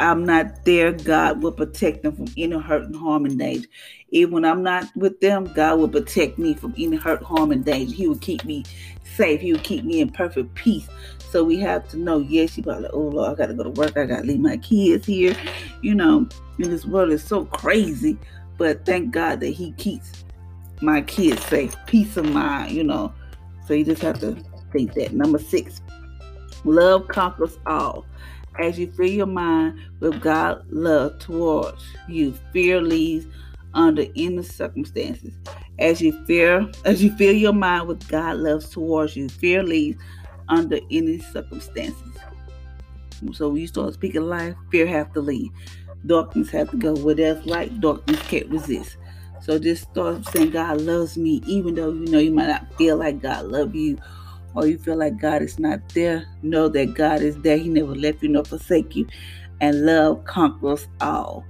I'm 0.00 0.24
not 0.24 0.64
there, 0.64 0.92
God 0.92 1.42
will 1.42 1.52
protect 1.52 2.02
them 2.02 2.16
from 2.16 2.26
any 2.36 2.58
hurt 2.58 2.84
and 2.84 2.96
harm 2.96 3.26
and 3.26 3.38
danger. 3.38 3.68
Even 4.10 4.32
when 4.32 4.44
I'm 4.46 4.62
not 4.62 4.86
with 4.96 5.20
them, 5.20 5.44
God 5.44 5.78
will 5.78 5.88
protect 5.88 6.38
me 6.38 6.54
from 6.54 6.74
any 6.78 6.96
hurt, 6.96 7.22
harm, 7.22 7.52
and 7.52 7.64
danger. 7.64 7.94
He 7.94 8.08
will 8.08 8.18
keep 8.18 8.42
me 8.46 8.64
safe. 9.04 9.42
He 9.42 9.52
will 9.52 9.60
keep 9.60 9.84
me 9.84 10.00
in 10.00 10.08
perfect 10.10 10.54
peace. 10.54 10.88
So 11.30 11.44
we 11.44 11.58
have 11.60 11.86
to 11.90 11.98
know, 11.98 12.18
yes, 12.18 12.56
you 12.56 12.62
probably, 12.62 12.88
oh 12.94 13.00
Lord, 13.00 13.30
I 13.30 13.34
gotta 13.34 13.52
go 13.52 13.62
to 13.62 13.70
work, 13.70 13.96
I 13.98 14.06
gotta 14.06 14.26
leave 14.26 14.40
my 14.40 14.56
kids 14.56 15.04
here. 15.06 15.36
You 15.82 15.94
know, 15.94 16.26
and 16.56 16.66
this 16.66 16.86
world 16.86 17.12
is 17.12 17.22
so 17.22 17.44
crazy. 17.44 18.18
But 18.56 18.86
thank 18.86 19.12
God 19.12 19.40
that 19.40 19.50
He 19.50 19.72
keeps 19.72 20.24
my 20.80 21.02
kids 21.02 21.44
safe, 21.44 21.76
peace 21.86 22.16
of 22.16 22.24
mind, 22.24 22.72
you 22.72 22.84
know. 22.84 23.12
So 23.68 23.74
you 23.74 23.84
just 23.84 24.00
have 24.00 24.18
to 24.20 24.34
think 24.72 24.94
that. 24.94 25.12
Number 25.12 25.38
six, 25.38 25.82
love 26.64 27.06
conquers 27.08 27.58
all. 27.66 28.06
As 28.58 28.78
you 28.78 28.90
fill 28.92 29.06
your 29.06 29.26
mind 29.26 29.80
with 30.00 30.20
God's 30.20 30.64
love 30.70 31.18
towards 31.18 31.82
you, 32.08 32.34
fear 32.52 32.82
leaves 32.82 33.26
under 33.74 34.04
any 34.16 34.42
circumstances. 34.42 35.32
As 35.78 36.00
you 36.00 36.12
fear, 36.26 36.70
as 36.84 37.02
you 37.02 37.14
fill 37.16 37.34
your 37.34 37.52
mind 37.52 37.88
with 37.88 38.06
God 38.08 38.36
loves 38.38 38.68
towards 38.68 39.16
you, 39.16 39.28
fear 39.28 39.62
leaves 39.62 40.02
under 40.48 40.78
any 40.90 41.18
circumstances. 41.18 42.18
So 43.32 43.48
when 43.48 43.60
you 43.60 43.66
start 43.66 43.94
speaking 43.94 44.22
life, 44.28 44.54
fear 44.70 44.86
have 44.86 45.12
to 45.12 45.20
leave. 45.20 45.50
Darkness 46.06 46.50
have 46.50 46.70
to 46.70 46.76
go. 46.76 46.94
Where 46.94 47.14
there's 47.14 47.44
light, 47.46 47.80
darkness 47.80 48.20
can't 48.22 48.48
resist. 48.48 48.96
So 49.42 49.58
just 49.58 49.84
start 49.84 50.24
saying 50.26 50.50
God 50.50 50.80
loves 50.80 51.16
me, 51.16 51.42
even 51.46 51.74
though 51.74 51.92
you 51.92 52.06
know 52.06 52.18
you 52.18 52.30
might 52.30 52.48
not 52.48 52.72
feel 52.74 52.96
like 52.96 53.22
God 53.22 53.46
love 53.46 53.74
you, 53.74 53.98
or 54.54 54.66
you 54.66 54.78
feel 54.78 54.96
like 54.96 55.18
God 55.18 55.42
is 55.42 55.58
not 55.58 55.80
there. 55.90 56.26
Know 56.42 56.68
that 56.68 56.94
God 56.94 57.22
is 57.22 57.36
there. 57.38 57.56
He 57.56 57.68
never 57.68 57.94
left 57.94 58.22
you 58.22 58.28
nor 58.28 58.44
forsake 58.44 58.96
you, 58.96 59.06
and 59.60 59.84
love 59.84 60.24
conquers 60.24 60.88
all. 61.00 61.44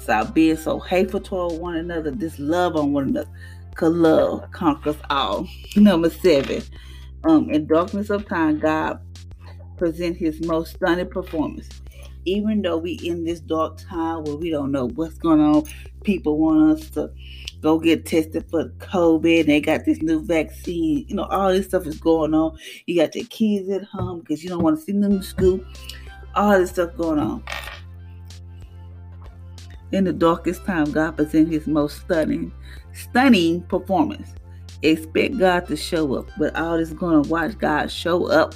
Stop 0.00 0.34
being 0.34 0.56
so 0.56 0.78
hateful 0.80 1.20
toward 1.20 1.60
one 1.60 1.76
another. 1.76 2.10
Just 2.10 2.38
love 2.38 2.76
on 2.76 2.92
one 2.92 3.08
another. 3.08 3.30
Cause 3.74 3.94
love 3.94 4.50
conquers 4.52 4.96
all. 5.10 5.48
Number 5.76 6.10
seven. 6.10 6.62
Um, 7.24 7.50
in 7.50 7.66
darkness 7.66 8.10
of 8.10 8.28
time, 8.28 8.58
God 8.58 9.00
present 9.76 10.16
his 10.16 10.44
most 10.44 10.74
stunning 10.76 11.08
performance. 11.08 11.68
Even 12.26 12.62
though 12.62 12.76
we 12.76 12.92
in 13.02 13.24
this 13.24 13.40
dark 13.40 13.78
time 13.78 14.24
where 14.24 14.36
we 14.36 14.50
don't 14.50 14.72
know 14.72 14.88
what's 14.88 15.18
going 15.18 15.40
on, 15.40 15.64
people 16.04 16.38
want 16.38 16.78
us 16.78 16.90
to 16.90 17.10
go 17.60 17.78
get 17.78 18.06
tested 18.06 18.44
for 18.50 18.68
COVID. 18.78 19.46
They 19.46 19.60
got 19.60 19.84
this 19.84 20.02
new 20.02 20.22
vaccine. 20.24 21.04
You 21.08 21.16
know, 21.16 21.24
all 21.24 21.50
this 21.50 21.66
stuff 21.66 21.86
is 21.86 21.98
going 21.98 22.34
on. 22.34 22.56
You 22.86 23.00
got 23.00 23.14
your 23.14 23.26
kids 23.26 23.68
at 23.70 23.84
home 23.84 24.20
because 24.20 24.42
you 24.42 24.50
don't 24.50 24.62
want 24.62 24.78
to 24.78 24.84
send 24.84 25.02
them 25.02 25.20
to 25.20 25.24
school. 25.24 25.60
All 26.34 26.58
this 26.58 26.70
stuff 26.70 26.96
going 26.96 27.18
on. 27.18 27.42
In 29.92 30.04
the 30.04 30.12
darkest 30.12 30.64
time, 30.64 30.90
God 30.90 31.16
present 31.16 31.48
his 31.48 31.66
most 31.66 32.00
stunning, 32.00 32.52
stunning 32.92 33.62
performance. 33.62 34.34
Expect 34.82 35.38
God 35.38 35.66
to 35.68 35.76
show 35.76 36.14
up, 36.14 36.28
but 36.36 36.54
all 36.56 36.76
this 36.76 36.90
gonna 36.90 37.22
watch 37.22 37.56
God 37.58 37.90
show 37.90 38.26
up 38.26 38.54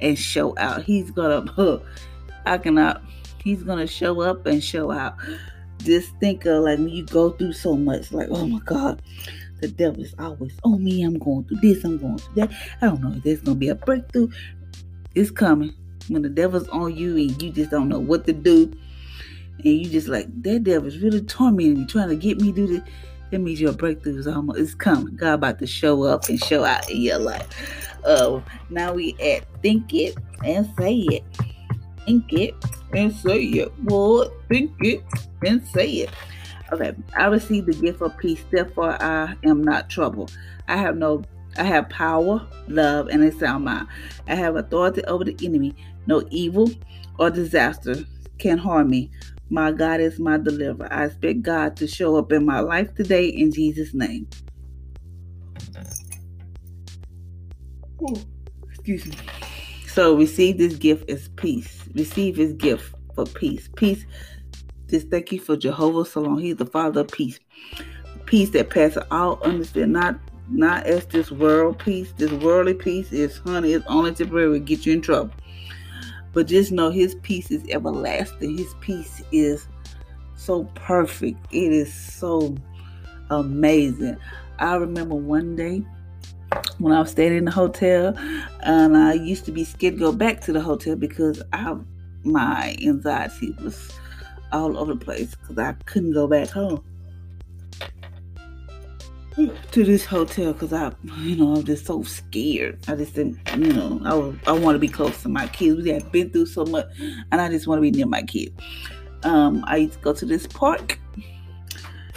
and 0.00 0.18
show 0.18 0.54
out. 0.58 0.82
He's 0.82 1.10
gonna, 1.10 1.44
I 2.46 2.58
cannot, 2.58 3.02
he's 3.42 3.62
gonna 3.62 3.86
show 3.86 4.20
up 4.20 4.46
and 4.46 4.62
show 4.62 4.90
out. 4.90 5.16
Just 5.78 6.14
think 6.18 6.46
of 6.46 6.64
like 6.64 6.78
when 6.78 6.88
you 6.88 7.04
go 7.04 7.30
through 7.30 7.52
so 7.52 7.76
much, 7.76 8.12
like, 8.12 8.28
oh 8.30 8.46
my 8.46 8.60
God, 8.64 9.02
the 9.60 9.68
devil 9.68 10.02
is 10.02 10.14
always 10.18 10.58
on 10.64 10.82
me. 10.82 11.02
I'm 11.02 11.18
going 11.18 11.44
through 11.44 11.58
this, 11.60 11.84
I'm 11.84 11.98
going 11.98 12.18
through 12.18 12.34
that. 12.46 12.52
I 12.80 12.86
don't 12.86 13.02
know 13.02 13.12
if 13.12 13.22
there's 13.22 13.40
gonna 13.40 13.56
be 13.56 13.68
a 13.68 13.74
breakthrough. 13.74 14.28
It's 15.14 15.30
coming. 15.30 15.74
When 16.08 16.22
the 16.22 16.28
devil's 16.28 16.68
on 16.68 16.96
you 16.96 17.16
and 17.16 17.42
you 17.42 17.50
just 17.50 17.70
don't 17.70 17.88
know 17.88 17.98
what 17.98 18.26
to 18.26 18.32
do, 18.32 18.72
and 19.58 19.64
you 19.64 19.88
just 19.88 20.08
like, 20.08 20.26
that 20.42 20.64
devil's 20.64 20.98
really 20.98 21.22
tormenting 21.22 21.80
me, 21.80 21.86
trying 21.86 22.08
to 22.08 22.16
get 22.16 22.40
me 22.40 22.52
to 22.52 22.54
do 22.54 22.66
this. 22.66 22.82
That 23.30 23.38
means 23.38 23.60
your 23.60 23.72
breakthrough 23.72 24.18
is 24.18 24.26
almost 24.26 24.58
it's 24.58 24.74
coming. 24.74 25.16
God 25.16 25.34
about 25.34 25.58
to 25.60 25.66
show 25.66 26.02
up 26.04 26.28
and 26.28 26.38
show 26.38 26.64
out 26.64 26.88
in 26.90 27.00
your 27.00 27.18
life. 27.18 27.88
Uh, 28.04 28.40
now 28.70 28.92
we 28.92 29.16
at 29.20 29.44
think 29.62 29.94
it 29.94 30.14
and 30.44 30.70
say 30.78 30.98
it. 30.98 31.24
Think 32.06 32.32
it 32.32 32.54
and 32.92 33.12
say 33.12 33.42
it. 33.42 33.72
What? 33.84 34.32
Think 34.48 34.72
it 34.80 35.02
and 35.44 35.66
say 35.68 35.88
it. 35.88 36.10
Okay, 36.72 36.92
I 37.16 37.26
received 37.26 37.66
the 37.66 37.74
gift 37.74 38.02
of 38.02 38.16
peace, 38.18 38.42
therefore 38.50 39.00
I 39.02 39.36
am 39.44 39.62
not 39.62 39.90
troubled. 39.90 40.36
I 40.66 40.76
have 40.76 40.96
no 40.96 41.24
I 41.56 41.64
have 41.64 41.88
power, 41.88 42.44
love, 42.66 43.08
and 43.08 43.22
a 43.22 43.30
sound 43.30 43.64
mind. 43.64 43.86
I 44.26 44.34
have 44.34 44.56
authority 44.56 45.04
over 45.04 45.24
the 45.24 45.36
enemy. 45.44 45.74
No 46.06 46.26
evil 46.30 46.70
or 47.18 47.30
disaster 47.30 47.96
can 48.38 48.58
harm 48.58 48.90
me. 48.90 49.10
My 49.50 49.70
God 49.70 50.00
is 50.00 50.18
my 50.18 50.36
deliverer. 50.36 50.88
I 50.90 51.04
expect 51.04 51.42
God 51.42 51.76
to 51.76 51.86
show 51.86 52.16
up 52.16 52.32
in 52.32 52.44
my 52.44 52.60
life 52.60 52.92
today 52.94 53.26
in 53.26 53.52
Jesus' 53.52 53.94
name. 53.94 54.26
Ooh, 58.02 58.16
excuse 58.68 59.06
me. 59.06 59.14
So 59.94 60.16
receive 60.16 60.58
this 60.58 60.74
gift 60.74 61.08
as 61.08 61.28
peace. 61.36 61.84
Receive 61.94 62.34
his 62.34 62.52
gift 62.54 62.92
for 63.14 63.26
peace. 63.26 63.70
Peace. 63.76 64.04
Just 64.88 65.08
thank 65.08 65.30
you 65.30 65.38
for 65.38 65.56
Jehovah 65.56 66.04
Shalom. 66.04 66.38
He's 66.38 66.56
the 66.56 66.66
Father 66.66 67.02
of 67.02 67.12
peace. 67.12 67.38
Peace 68.26 68.50
that 68.50 68.70
passes 68.70 69.04
all 69.12 69.40
understanding. 69.44 69.92
Not 69.92 70.18
not 70.50 70.84
as 70.84 71.06
this 71.06 71.30
world 71.30 71.78
peace. 71.78 72.12
This 72.16 72.32
worldly 72.32 72.74
peace 72.74 73.12
is 73.12 73.38
honey. 73.38 73.74
It's 73.74 73.86
only 73.86 74.12
temporary. 74.12 74.58
Get 74.58 74.84
you 74.84 74.94
in 74.94 75.00
trouble. 75.00 75.32
But 76.32 76.48
just 76.48 76.72
know 76.72 76.90
his 76.90 77.14
peace 77.22 77.52
is 77.52 77.62
everlasting. 77.70 78.58
His 78.58 78.74
peace 78.80 79.22
is 79.30 79.68
so 80.34 80.64
perfect. 80.74 81.38
It 81.52 81.72
is 81.72 81.94
so 81.94 82.56
amazing. 83.30 84.16
I 84.58 84.74
remember 84.74 85.14
one 85.14 85.54
day 85.54 85.84
when 86.78 86.92
I 86.92 87.00
was 87.00 87.10
staying 87.10 87.36
in 87.36 87.44
the 87.44 87.50
hotel, 87.50 88.14
and 88.60 88.96
I 88.96 89.14
used 89.14 89.44
to 89.46 89.52
be 89.52 89.64
scared 89.64 89.94
to 89.94 90.00
go 90.00 90.12
back 90.12 90.40
to 90.42 90.52
the 90.52 90.60
hotel 90.60 90.96
because 90.96 91.42
I, 91.52 91.76
my 92.24 92.76
anxiety 92.82 93.54
was 93.62 93.92
all 94.52 94.78
over 94.78 94.94
the 94.94 95.04
place 95.04 95.34
because 95.34 95.58
I 95.58 95.72
couldn't 95.84 96.12
go 96.12 96.26
back 96.26 96.48
home 96.48 96.84
to 99.72 99.84
this 99.84 100.04
hotel 100.04 100.52
because 100.52 100.72
I, 100.72 100.92
you 101.18 101.36
know, 101.36 101.56
I'm 101.56 101.64
just 101.64 101.86
so 101.86 102.02
scared. 102.02 102.78
I 102.88 102.94
just 102.94 103.14
didn't, 103.14 103.38
you 103.56 103.72
know, 103.72 104.00
I, 104.04 104.14
was, 104.14 104.36
I 104.46 104.52
want 104.52 104.76
to 104.76 104.78
be 104.78 104.88
close 104.88 105.22
to 105.22 105.28
my 105.28 105.46
kids. 105.48 105.82
We 105.82 105.90
had 105.90 106.10
been 106.12 106.30
through 106.30 106.46
so 106.46 106.64
much, 106.64 106.86
and 106.98 107.40
I 107.40 107.48
just 107.48 107.66
want 107.66 107.78
to 107.78 107.82
be 107.82 107.90
near 107.90 108.06
my 108.06 108.22
kids. 108.22 108.52
Um, 109.24 109.64
I 109.66 109.76
used 109.76 109.94
to 109.94 110.00
go 110.00 110.12
to 110.12 110.26
this 110.26 110.46
park, 110.46 110.98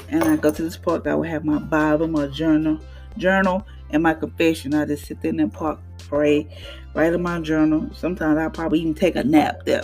and 0.10 0.24
I 0.24 0.36
go 0.36 0.52
to 0.52 0.62
this 0.62 0.78
park. 0.78 1.08
I 1.08 1.16
would 1.16 1.30
have 1.30 1.44
my 1.44 1.60
Bible, 1.60 2.08
my 2.08 2.28
journal, 2.28 2.80
journal, 3.18 3.66
and 3.92 4.04
my 4.04 4.14
confession. 4.14 4.74
I 4.74 4.86
just 4.86 5.06
sit 5.06 5.22
there 5.22 5.30
in 5.30 5.38
the 5.38 5.48
park, 5.48 5.80
pray, 6.00 6.48
write 6.94 7.14
in 7.14 7.22
my 7.22 7.40
journal. 7.40 7.90
Sometimes 7.94 8.38
I 8.38 8.48
probably 8.50 8.80
even 8.82 8.94
take 8.94 9.16
a 9.16 9.24
nap 9.24 9.66
there. 9.66 9.84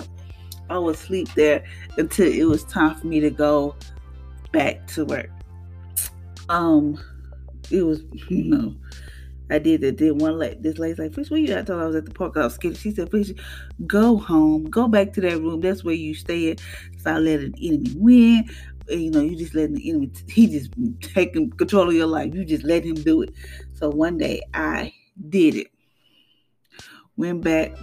I 0.69 0.77
would 0.77 0.95
sleep 0.95 1.29
there 1.35 1.63
until 1.97 2.31
it 2.31 2.45
was 2.45 2.63
time 2.65 2.95
for 2.95 3.07
me 3.07 3.19
to 3.19 3.29
go 3.29 3.75
back 4.51 4.87
to 4.87 5.05
work. 5.05 5.29
Um, 6.49 6.99
it 7.71 7.83
was, 7.83 8.03
you 8.29 8.43
know, 8.45 8.75
I 9.49 9.59
did 9.59 9.83
it. 9.83 9.97
Did 9.97 10.19
one 10.19 10.39
like 10.39 10.61
this 10.61 10.77
lady's 10.79 10.99
like, 10.99 11.13
Fish, 11.13 11.29
where 11.29 11.39
you 11.39 11.53
at? 11.53 11.59
I 11.59 11.63
told 11.63 11.79
her 11.79 11.83
I 11.83 11.87
was 11.87 11.95
at 11.95 12.05
the 12.05 12.11
park. 12.11 12.37
I 12.37 12.45
was 12.45 12.55
scared. 12.55 12.77
She 12.77 12.91
said, 12.91 13.11
Fish, 13.11 13.31
go 13.85 14.17
home. 14.17 14.65
Go 14.65 14.87
back 14.87 15.13
to 15.13 15.21
that 15.21 15.39
room. 15.39 15.61
That's 15.61 15.83
where 15.83 15.93
you 15.93 16.15
stay 16.15 16.51
at. 16.51 16.61
Stop 16.97 17.19
letting 17.19 17.51
the 17.51 17.67
enemy 17.67 17.93
win. 17.95 18.49
And, 18.89 19.01
you 19.01 19.11
know, 19.11 19.21
you 19.21 19.35
just 19.35 19.55
letting 19.55 19.75
the 19.75 19.89
enemy, 19.89 20.11
he 20.27 20.47
just 20.47 20.71
taking 21.01 21.51
control 21.51 21.89
of 21.89 21.95
your 21.95 22.07
life. 22.07 22.33
You 22.33 22.45
just 22.45 22.63
let 22.63 22.83
him 22.83 22.95
do 22.95 23.21
it. 23.21 23.33
So 23.73 23.89
one 23.89 24.17
day 24.17 24.41
I 24.53 24.93
did 25.29 25.55
it. 25.55 25.67
Went 27.17 27.43
back 27.43 27.75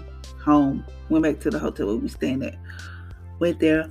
home. 0.44 0.84
Went 1.08 1.24
back 1.24 1.40
to 1.40 1.50
the 1.50 1.58
hotel 1.58 1.86
where 1.86 1.96
we 1.96 2.08
staying 2.08 2.42
at. 2.42 2.56
Went 3.38 3.60
there. 3.60 3.90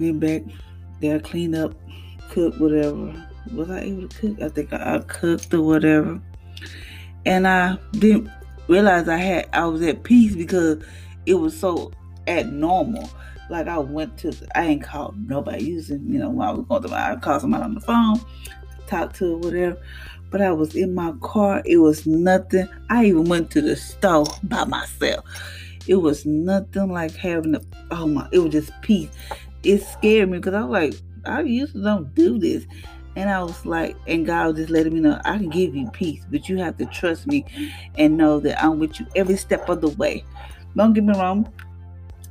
Went 0.00 0.20
back 0.20 0.42
there, 1.00 1.20
cleaned 1.20 1.54
up 1.54 1.74
cook 2.28 2.54
whatever. 2.58 3.26
Was 3.52 3.70
I 3.70 3.80
able 3.80 4.08
to 4.08 4.18
cook? 4.18 4.42
I 4.42 4.48
think 4.48 4.72
I, 4.72 4.96
I 4.96 4.98
cooked 5.00 5.52
or 5.54 5.62
whatever. 5.62 6.20
And 7.24 7.48
I 7.48 7.78
didn't 7.92 8.30
realize 8.68 9.08
I 9.08 9.16
had 9.16 9.48
I 9.52 9.66
was 9.66 9.82
at 9.82 10.02
peace 10.02 10.36
because 10.36 10.84
it 11.26 11.34
was 11.34 11.58
so 11.58 11.92
abnormal. 12.28 13.10
Like 13.50 13.66
I 13.66 13.78
went 13.78 14.18
to, 14.18 14.32
I 14.54 14.64
ain't 14.64 14.82
called 14.82 15.16
nobody 15.26 15.64
using, 15.64 16.06
you 16.06 16.18
know, 16.18 16.28
while 16.30 16.50
I 16.50 16.52
was 16.52 16.66
going 16.66 16.82
to 16.82 16.88
my, 16.88 17.12
I 17.12 17.16
called 17.16 17.40
somebody 17.40 17.64
on 17.64 17.74
the 17.74 17.80
phone, 17.80 18.20
talk 18.86 19.14
to 19.14 19.38
whatever. 19.38 19.80
But 20.30 20.42
I 20.42 20.52
was 20.52 20.76
in 20.76 20.94
my 20.94 21.12
car. 21.22 21.62
It 21.64 21.78
was 21.78 22.06
nothing. 22.06 22.68
I 22.90 23.06
even 23.06 23.24
went 23.24 23.50
to 23.52 23.62
the 23.62 23.76
store 23.76 24.26
by 24.42 24.64
myself. 24.64 25.24
It 25.86 25.96
was 25.96 26.26
nothing 26.26 26.92
like 26.92 27.14
having 27.14 27.54
a, 27.54 27.60
oh 27.90 28.06
my, 28.06 28.28
it 28.30 28.40
was 28.40 28.52
just 28.52 28.72
peace. 28.82 29.08
It 29.62 29.78
scared 29.78 30.30
me 30.30 30.38
because 30.38 30.52
I 30.52 30.64
was 30.64 30.70
like, 30.70 30.94
I 31.24 31.40
usually 31.40 31.82
don't 31.82 32.14
do 32.14 32.38
this. 32.38 32.66
And 33.16 33.30
I 33.30 33.42
was 33.42 33.64
like, 33.64 33.96
and 34.06 34.26
God 34.26 34.48
was 34.48 34.56
just 34.56 34.70
letting 34.70 34.94
me 34.94 35.00
know, 35.00 35.20
I 35.24 35.38
can 35.38 35.48
give 35.48 35.74
you 35.74 35.90
peace, 35.90 36.24
but 36.30 36.48
you 36.48 36.58
have 36.58 36.76
to 36.76 36.86
trust 36.86 37.26
me 37.26 37.44
and 37.96 38.16
know 38.16 38.38
that 38.40 38.62
I'm 38.62 38.78
with 38.78 39.00
you 39.00 39.06
every 39.16 39.36
step 39.36 39.68
of 39.68 39.80
the 39.80 39.88
way. 39.88 40.24
Don't 40.76 40.92
get 40.92 41.02
me 41.02 41.18
wrong. 41.18 41.52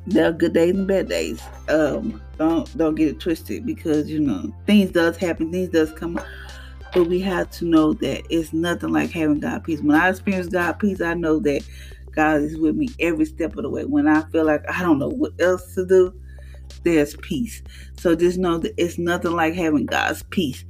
There 0.08 0.30
are 0.30 0.34
good 0.34 0.54
days 0.54 0.76
and 0.76 0.88
bad 0.88 1.10
days. 1.10 1.42
Um, 1.70 2.22
don't 2.40 2.78
don't 2.78 2.96
get 2.96 3.10
it 3.10 3.22
twisted 3.22 3.66
because 3.66 4.10
you 4.10 4.20
know 4.20 4.54
things 4.68 4.92
does 4.92 5.18
happen, 5.18 5.52
things 5.52 5.70
does 5.70 5.94
come 5.94 6.20
But 6.94 7.06
we 7.08 7.22
have 7.22 7.52
to 7.52 7.66
know 7.66 7.94
that 7.96 8.26
it's 8.30 8.54
nothing 8.54 8.92
like 8.92 9.12
having 9.12 9.40
God 9.40 9.64
peace. 9.64 9.82
When 9.82 9.96
I 9.96 10.10
experience 10.10 10.50
God 10.50 10.74
peace, 10.80 11.02
I 11.02 11.16
know 11.16 11.40
that 11.42 11.64
God 12.16 12.42
is 12.42 12.58
with 12.58 12.76
me 12.76 12.90
every 13.00 13.26
step 13.26 13.56
of 13.58 13.64
the 13.64 13.70
way. 13.70 13.86
When 13.86 14.08
I 14.08 14.24
feel 14.32 14.46
like 14.46 14.64
I 14.70 14.84
don't 14.84 15.00
know 15.00 15.10
what 15.10 15.34
else 15.40 15.76
to 15.76 15.86
do, 15.86 16.14
there's 16.84 17.16
peace. 17.18 17.64
So 17.98 18.16
just 18.16 18.40
know 18.40 18.60
that 18.60 18.74
it's 18.78 18.98
nothing 18.98 19.32
like 19.34 19.56
having 19.56 19.86
God's 19.86 20.24
peace. 20.24 20.66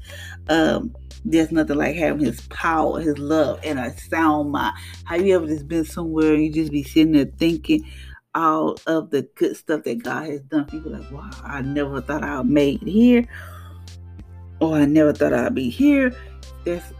Um, 0.49 0.95
there's 1.25 1.51
nothing 1.51 1.77
like 1.77 1.95
having 1.95 2.25
His 2.25 2.41
power, 2.49 3.01
His 3.01 3.17
love, 3.17 3.59
and 3.63 3.79
a 3.79 3.97
sound 3.97 4.51
mind. 4.51 4.75
Have 5.05 5.25
you 5.25 5.35
ever 5.35 5.47
just 5.47 5.67
been 5.67 5.85
somewhere 5.85 6.33
and 6.33 6.43
you 6.43 6.53
just 6.53 6.71
be 6.71 6.83
sitting 6.83 7.13
there 7.13 7.25
thinking 7.25 7.85
all 8.37 8.77
of 8.85 9.09
the 9.09 9.23
good 9.35 9.57
stuff 9.57 9.83
that 9.83 10.03
God 10.03 10.27
has 10.27 10.41
done? 10.41 10.65
People 10.65 10.91
like, 10.91 11.11
wow, 11.11 11.29
I 11.43 11.61
never 11.61 11.99
thought 12.01 12.23
I'd 12.23 12.45
made 12.45 12.81
it 12.83 12.89
here, 12.89 13.25
or 14.61 14.75
I 14.77 14.85
never 14.85 15.11
thought 15.11 15.33
I'd 15.33 15.55
be 15.55 15.69
here. 15.69 16.15
That's 16.63 16.93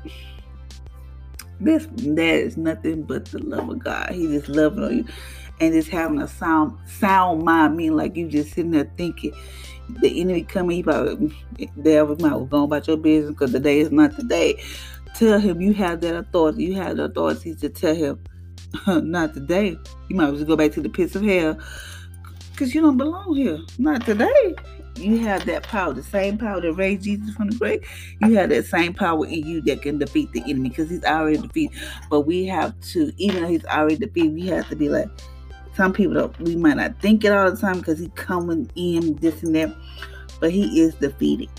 this 1.60 1.88
that 1.96 2.36
is 2.36 2.58
nothing 2.58 3.03
but 3.03 3.25
the 3.25 3.39
love 3.39 3.70
of 3.70 3.79
God. 3.79 4.12
He 4.12 4.27
just 4.27 4.50
loving 4.50 4.84
on 4.84 4.98
you. 4.98 5.06
And 5.60 5.74
just 5.74 5.89
having 5.89 6.22
a 6.22 6.27
sound 6.27 6.77
sound 6.88 7.44
mind, 7.44 7.77
mean 7.77 7.96
like 7.96 8.15
you 8.15 8.27
just 8.27 8.53
sitting 8.53 8.72
there 8.72 8.91
thinking 8.96 9.34
the 10.01 10.22
enemy 10.22 10.44
coming, 10.44 10.77
he 10.77 10.84
probably 10.84 11.32
devil 11.82 12.15
might 12.20 12.36
was 12.36 12.50
going 12.50 12.65
about 12.65 12.88
your 12.88 12.98
business 12.98 13.32
because 13.32 13.51
the 13.51 13.60
day 13.60 13.79
is 13.79 13.91
not 13.91 14.15
the 14.17 14.24
day. 14.24 14.62
Tell 15.15 15.39
him 15.39 15.62
you 15.62 15.74
have 15.74 16.01
that 16.01 16.15
authority. 16.15 16.65
You 16.65 16.75
have 16.75 16.98
the 16.98 17.06
authority 17.06 17.56
to 17.56 17.70
tell 17.70 17.96
him 17.96 18.20
not 18.88 19.33
today. 19.33 19.77
You 20.09 20.15
might 20.15 20.29
as 20.29 20.36
well 20.36 20.45
go 20.45 20.55
back 20.55 20.71
to 20.74 20.81
the 20.81 20.89
pits 20.89 21.15
of 21.15 21.24
hell 21.24 21.57
because 22.51 22.74
you 22.74 22.81
don't 22.81 22.97
belong 22.97 23.36
here. 23.36 23.59
Not 23.77 24.05
today. 24.05 24.55
You 24.95 25.19
have 25.19 25.45
that 25.45 25.62
power, 25.62 25.93
the 25.93 26.01
same 26.01 26.39
power 26.39 26.59
that 26.59 26.74
raised 26.74 27.03
Jesus 27.03 27.36
from 27.36 27.50
the 27.50 27.55
grave. 27.57 27.88
You 28.21 28.33
have 28.33 28.50
that 28.50 28.65
same 28.65 28.95
power 28.95 29.27
in 29.27 29.45
you 29.45 29.62
that 29.62 29.83
can 29.83 30.00
defeat 30.00 30.31
the 30.31 30.41
enemy 30.41 30.69
because 30.69 30.89
he's 30.89 31.03
already 31.03 31.38
defeated. 31.38 31.79
But 32.09 32.21
we 32.21 32.45
have 32.47 32.79
to, 32.93 33.12
even 33.17 33.43
though 33.43 33.47
he's 33.47 33.65
already 33.65 33.97
defeated, 33.97 34.33
we 34.33 34.47
have 34.47 34.67
to 34.69 34.75
be 34.75 34.89
like, 34.89 35.07
some 35.75 35.93
people 35.93 36.15
don't, 36.15 36.39
we 36.39 36.55
might 36.55 36.77
not 36.77 37.00
think 37.00 37.24
it 37.24 37.31
all 37.31 37.51
the 37.51 37.57
time 37.57 37.77
because 37.77 38.00
he's 38.00 38.09
coming 38.15 38.71
in 38.75 39.15
this 39.17 39.43
and 39.43 39.55
that, 39.55 39.75
but 40.39 40.51
he 40.51 40.81
is 40.81 40.95
defeated. 40.95 41.50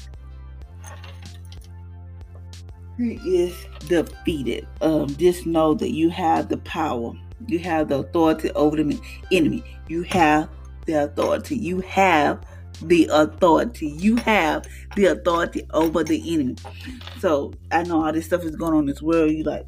He 2.99 3.15
is 3.25 3.55
defeated. 3.87 4.67
Um, 4.81 5.07
just 5.17 5.47
know 5.47 5.75
that 5.75 5.93
you 5.93 6.11
have 6.11 6.49
the 6.49 6.59
power. 6.59 7.13
You 7.47 7.61
have 7.61 7.89
the 7.89 8.01
authority 8.01 8.51
over 8.53 8.77
the 8.77 9.01
enemy. 9.31 9.63
You 9.87 10.03
have 10.03 10.49
the 10.87 11.05
authority. 11.05 11.57
You 11.57 11.81
have 11.83 12.45
the 12.83 13.09
authority. 13.13 13.87
You 13.87 14.17
have 14.17 14.67
the 14.97 15.07
authority 15.07 15.63
over 15.73 16.03
the 16.03 16.35
enemy. 16.35 16.57
So 17.21 17.53
I 17.71 17.85
know 17.85 18.05
all 18.05 18.13
this 18.13 18.27
stuff 18.27 18.43
is 18.43 18.57
going 18.57 18.73
on 18.73 18.81
in 18.81 18.87
this 18.87 19.01
world. 19.01 19.31
You 19.31 19.45
like, 19.45 19.67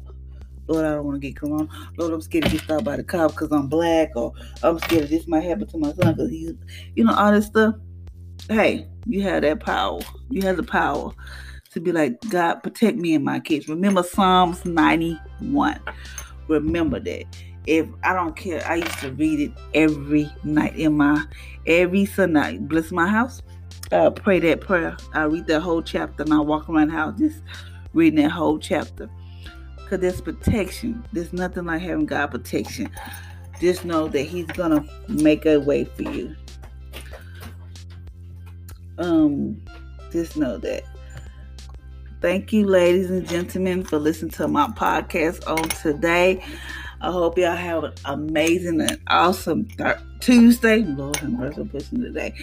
Lord, 0.67 0.85
I 0.85 0.95
don't 0.95 1.05
want 1.05 1.21
to 1.21 1.25
get 1.25 1.37
corona. 1.37 1.69
Lord, 1.97 2.13
I'm 2.13 2.21
scared 2.21 2.45
to 2.45 2.49
get 2.49 2.61
stopped 2.61 2.83
by 2.83 2.97
the 2.97 3.03
cop 3.03 3.31
because 3.31 3.51
I'm 3.53 3.67
black, 3.67 4.11
or 4.15 4.33
I'm 4.61 4.77
scared 4.79 5.07
this 5.07 5.25
might 5.27 5.43
happen 5.43 5.67
to 5.67 5.77
my 5.77 5.93
son 5.93 6.15
because 6.15 6.29
he's, 6.29 6.53
you 6.95 7.05
know, 7.05 7.13
all 7.13 7.31
this 7.31 7.45
stuff. 7.45 7.75
Hey, 8.49 8.87
you 9.05 9.21
have 9.21 9.43
that 9.43 9.61
power. 9.61 10.01
You 10.29 10.41
have 10.41 10.57
the 10.57 10.63
power 10.63 11.13
to 11.71 11.79
be 11.79 11.91
like, 11.91 12.19
God, 12.29 12.55
protect 12.55 12.97
me 12.97 13.15
and 13.15 13.25
my 13.25 13.39
kids. 13.39 13.67
Remember 13.67 14.03
Psalms 14.03 14.63
91. 14.65 15.79
Remember 16.47 16.99
that 16.99 17.25
if 17.65 17.87
I 18.03 18.13
don't 18.13 18.35
care, 18.35 18.65
I 18.67 18.75
used 18.75 18.99
to 18.99 19.11
read 19.11 19.39
it 19.39 19.51
every 19.73 20.29
night 20.43 20.75
in 20.75 20.97
my 20.97 21.23
every 21.67 22.05
Sunday. 22.05 22.57
Bless 22.57 22.91
my 22.91 23.07
house. 23.07 23.41
Uh, 23.91 24.09
pray 24.09 24.39
that 24.39 24.61
prayer. 24.61 24.97
I 25.13 25.23
read 25.23 25.47
that 25.47 25.61
whole 25.61 25.81
chapter 25.81 26.23
and 26.23 26.33
I 26.33 26.39
walk 26.39 26.69
around 26.69 26.89
the 26.89 26.93
house 26.93 27.19
just 27.19 27.41
reading 27.93 28.21
that 28.23 28.31
whole 28.31 28.57
chapter. 28.57 29.09
Cause 29.89 29.99
there's 29.99 30.21
protection. 30.21 31.05
There's 31.11 31.33
nothing 31.33 31.65
like 31.65 31.81
having 31.81 32.05
God 32.05 32.31
protection. 32.31 32.89
Just 33.59 33.85
know 33.85 34.07
that 34.07 34.23
He's 34.23 34.47
gonna 34.47 34.85
make 35.07 35.45
a 35.45 35.59
way 35.59 35.83
for 35.83 36.03
you. 36.03 36.35
Um, 38.97 39.61
just 40.11 40.37
know 40.37 40.57
that. 40.57 40.83
Thank 42.21 42.53
you, 42.53 42.67
ladies 42.67 43.09
and 43.09 43.27
gentlemen, 43.27 43.83
for 43.83 43.97
listening 43.97 44.29
to 44.33 44.47
my 44.47 44.67
podcast 44.67 45.47
on 45.49 45.67
today. 45.69 46.43
I 47.01 47.11
hope 47.11 47.35
y'all 47.35 47.55
have 47.55 47.83
an 47.83 47.93
amazing 48.05 48.79
and 48.79 48.99
awesome 49.07 49.65
th- 49.65 49.95
Tuesday. 50.19 50.83
Lord 50.83 51.15
have 51.15 51.31
mercy, 51.31 51.63
pushing 51.65 51.99
today. 51.99 52.35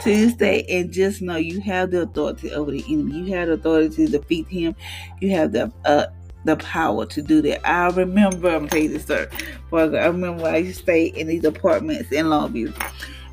Tuesday, 0.00 0.64
and 0.70 0.90
just 0.90 1.20
know 1.20 1.36
you 1.36 1.60
have 1.60 1.90
the 1.90 2.00
authority 2.04 2.50
over 2.50 2.70
the 2.70 2.82
enemy. 2.88 3.18
You 3.18 3.34
have 3.34 3.48
the 3.48 3.54
authority 3.54 4.06
to 4.06 4.18
defeat 4.18 4.48
him. 4.48 4.74
You 5.20 5.32
have 5.32 5.52
the 5.52 5.70
uh, 5.84 6.06
the 6.46 6.56
power 6.56 7.04
to 7.04 7.20
do 7.20 7.42
that. 7.42 7.68
I 7.68 7.90
remember, 7.90 8.48
I'm 8.48 8.70
telling 8.70 8.92
you. 8.92 9.28
I 9.70 10.06
remember 10.06 10.46
I 10.46 10.56
used 10.56 10.78
to 10.78 10.82
stay 10.82 11.08
in 11.08 11.26
these 11.26 11.44
apartments 11.44 12.10
in 12.10 12.24
Longview, 12.24 12.74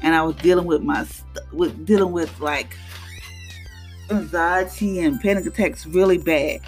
and 0.01 0.13
I 0.13 0.21
was 0.23 0.35
dealing 0.35 0.65
with 0.65 0.81
my 0.81 1.07
with 1.53 1.85
dealing 1.85 2.11
with 2.11 2.41
like 2.41 2.75
anxiety 4.09 4.99
and 4.99 5.19
panic 5.19 5.45
attacks 5.45 5.85
really 5.85 6.17
bad. 6.17 6.61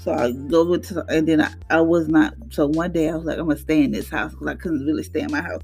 So 0.00 0.12
I 0.12 0.32
go 0.32 0.72
into, 0.72 1.04
and 1.08 1.26
then 1.26 1.40
I, 1.40 1.52
I 1.70 1.80
was 1.80 2.08
not. 2.08 2.34
So 2.50 2.66
one 2.66 2.92
day 2.92 3.10
I 3.10 3.16
was 3.16 3.24
like, 3.24 3.38
I'm 3.38 3.48
gonna 3.48 3.58
stay 3.58 3.82
in 3.82 3.90
this 3.90 4.08
house 4.08 4.32
because 4.32 4.46
I 4.46 4.54
couldn't 4.54 4.86
really 4.86 5.02
stay 5.02 5.20
in 5.20 5.30
my 5.30 5.42
house. 5.42 5.62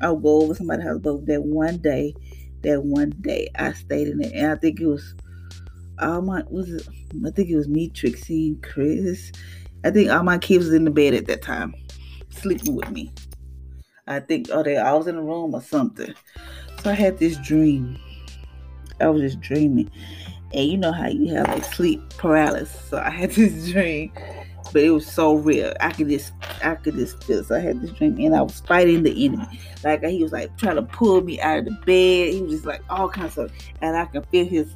I'll 0.00 0.16
go 0.16 0.42
over 0.42 0.54
somebody's 0.54 0.86
house, 0.86 0.98
but 1.00 1.26
that 1.26 1.42
one 1.42 1.78
day, 1.78 2.14
that 2.62 2.82
one 2.82 3.10
day 3.20 3.48
I 3.56 3.72
stayed 3.72 4.08
in 4.08 4.22
it, 4.22 4.32
and 4.34 4.52
I 4.52 4.56
think 4.56 4.80
it 4.80 4.86
was 4.86 5.14
all 6.00 6.22
my 6.22 6.42
was 6.48 6.70
it. 6.70 6.86
I 7.26 7.30
think 7.30 7.50
it 7.50 7.56
was 7.56 7.68
me, 7.68 7.88
Trixie, 7.88 8.48
and 8.48 8.62
Chris. 8.62 9.32
I 9.84 9.90
think 9.90 10.10
all 10.10 10.22
my 10.22 10.38
kids 10.38 10.66
was 10.66 10.74
in 10.74 10.84
the 10.84 10.90
bed 10.90 11.14
at 11.14 11.26
that 11.26 11.42
time, 11.42 11.74
sleeping 12.30 12.74
with 12.74 12.90
me. 12.90 13.12
I 14.06 14.20
think, 14.20 14.48
oh, 14.52 14.62
they 14.62 14.76
I 14.76 14.92
was 14.92 15.06
in 15.06 15.16
the 15.16 15.22
room 15.22 15.54
or 15.54 15.62
something. 15.62 16.14
So 16.82 16.90
I 16.90 16.94
had 16.94 17.18
this 17.18 17.36
dream. 17.38 17.98
I 19.00 19.08
was 19.08 19.22
just 19.22 19.40
dreaming, 19.40 19.90
and 20.52 20.68
you 20.68 20.76
know 20.76 20.92
how 20.92 21.08
you 21.08 21.34
have 21.34 21.48
like 21.48 21.64
sleep 21.64 22.02
paralysis. 22.16 22.88
So 22.88 22.98
I 22.98 23.10
had 23.10 23.30
this 23.32 23.70
dream, 23.72 24.12
but 24.72 24.82
it 24.82 24.90
was 24.90 25.06
so 25.06 25.34
real. 25.34 25.72
I 25.80 25.90
could 25.90 26.08
just, 26.08 26.32
I 26.62 26.74
could 26.74 26.94
just 26.94 27.22
feel. 27.24 27.42
So 27.44 27.56
I 27.56 27.60
had 27.60 27.80
this 27.80 27.90
dream, 27.90 28.18
and 28.18 28.34
I 28.34 28.42
was 28.42 28.60
fighting 28.60 29.02
the 29.02 29.24
enemy. 29.24 29.60
Like 29.84 30.04
he 30.04 30.22
was 30.22 30.32
like 30.32 30.56
trying 30.58 30.76
to 30.76 30.82
pull 30.82 31.22
me 31.22 31.40
out 31.40 31.58
of 31.58 31.64
the 31.66 31.72
bed. 31.86 32.34
He 32.34 32.42
was 32.42 32.52
just 32.52 32.66
like 32.66 32.82
all 32.90 33.08
kinds 33.08 33.38
of, 33.38 33.52
and 33.80 33.96
I 33.96 34.04
can 34.06 34.22
feel 34.24 34.46
his, 34.46 34.74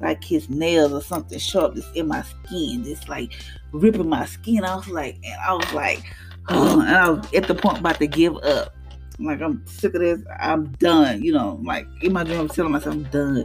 like 0.00 0.22
his 0.24 0.50
nails 0.50 0.92
or 0.92 1.00
something 1.00 1.38
sharp 1.38 1.74
just 1.74 1.94
in 1.96 2.08
my 2.08 2.22
skin, 2.22 2.84
just 2.84 3.08
like 3.08 3.32
ripping 3.72 4.08
my 4.08 4.26
skin. 4.26 4.64
I 4.64 4.76
was 4.76 4.88
like, 4.88 5.18
and 5.24 5.40
I 5.40 5.54
was 5.54 5.72
like, 5.72 6.02
oh, 6.48 6.80
and 6.86 6.90
I 6.90 7.10
was 7.10 7.32
at 7.32 7.46
the 7.46 7.54
point 7.54 7.78
about 7.78 7.98
to 7.98 8.06
give 8.06 8.36
up. 8.38 8.74
Like 9.18 9.40
I'm 9.40 9.64
sick 9.66 9.94
of 9.94 10.00
this. 10.00 10.22
I'm 10.40 10.68
done. 10.72 11.22
You 11.22 11.32
know, 11.32 11.60
like 11.62 11.86
in 12.02 12.12
my 12.12 12.24
dream, 12.24 12.40
I'm 12.40 12.48
telling 12.48 12.72
myself 12.72 12.94
I'm 12.94 13.04
done. 13.04 13.44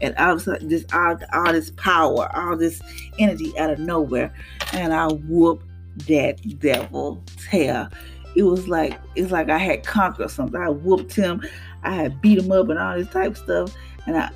And 0.00 0.14
I 0.16 0.32
was 0.32 0.46
like, 0.46 0.66
just 0.68 0.92
all, 0.94 1.18
all 1.32 1.52
this 1.52 1.70
power, 1.70 2.30
all 2.34 2.56
this 2.56 2.80
energy 3.18 3.56
out 3.58 3.70
of 3.70 3.78
nowhere, 3.78 4.32
and 4.72 4.92
I 4.92 5.06
whooped 5.06 5.66
that 6.08 6.58
devil 6.58 7.22
tail. 7.50 7.88
It 8.34 8.44
was 8.44 8.66
like 8.66 8.98
it's 9.14 9.30
like 9.30 9.50
I 9.50 9.58
had 9.58 9.84
conquered 9.84 10.30
something. 10.30 10.60
I 10.60 10.70
whooped 10.70 11.14
him. 11.14 11.42
I 11.82 11.94
had 11.94 12.20
beat 12.20 12.38
him 12.38 12.50
up 12.50 12.68
and 12.68 12.78
all 12.78 12.96
this 12.96 13.08
type 13.08 13.32
of 13.32 13.38
stuff. 13.38 13.76
And 14.06 14.16
I, 14.16 14.30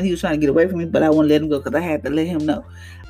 he 0.00 0.10
was 0.10 0.20
trying 0.20 0.34
to 0.34 0.38
get 0.38 0.50
away 0.50 0.66
from 0.68 0.78
me, 0.78 0.86
but 0.86 1.02
I 1.02 1.10
wouldn't 1.10 1.28
let 1.28 1.42
him 1.42 1.48
go 1.48 1.58
because 1.58 1.74
I 1.74 1.80
had 1.80 2.02
to 2.04 2.10
let 2.10 2.26
him 2.26 2.44
know. 2.44 2.64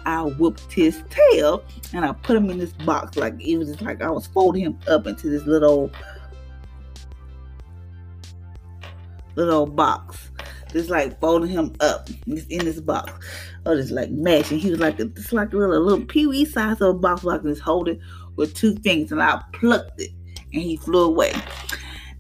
I 0.05 0.23
whooped 0.23 0.73
his 0.73 1.03
tail 1.11 1.65
and 1.93 2.05
I 2.05 2.13
put 2.13 2.37
him 2.37 2.51
in 2.51 2.59
this 2.59 2.73
box. 2.73 3.17
Like 3.17 3.41
it 3.41 3.57
was 3.57 3.69
just 3.69 3.83
like 3.83 4.03
I 4.03 4.11
was 4.11 4.27
folding 4.27 4.63
him 4.63 4.79
up 4.89 5.07
into 5.07 5.31
this 5.31 5.45
little 5.45 5.91
little 9.37 9.67
box. 9.67 10.31
Just 10.73 10.89
like 10.89 11.21
folding 11.21 11.51
him 11.51 11.75
up 11.81 12.09
in 12.27 12.65
this 12.65 12.81
box. 12.81 13.13
Oh, 13.67 13.77
just 13.77 13.91
like 13.91 14.11
mashing. 14.11 14.59
He 14.59 14.71
was 14.71 14.81
like 14.81 14.99
a, 15.01 15.05
it's 15.05 15.33
like 15.33 15.53
a 15.53 15.57
little, 15.57 15.81
little 15.81 16.05
pee-wee 16.07 16.47
size 16.47 16.81
of 16.81 16.89
a 16.89 16.99
box 16.99 17.25
like 17.25 17.43
this 17.43 17.61
holding 17.61 18.01
with 18.37 18.55
two 18.55 18.77
fingers 18.77 19.13
and 19.13 19.23
I 19.23 19.43
plucked 19.53 20.01
it 20.01 20.11
and 20.53 20.63
he 20.63 20.77
flew 20.77 21.05
away. 21.05 21.33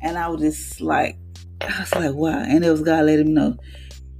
And 0.03 0.18
I 0.18 0.29
was 0.29 0.40
just 0.40 0.81
like 0.81 1.16
I 1.62 1.81
was 1.81 1.94
like, 1.94 2.14
wow. 2.14 2.44
And 2.46 2.64
it 2.64 2.70
was 2.70 2.83
God 2.83 3.07
letting 3.07 3.27
me 3.27 3.33
know 3.33 3.57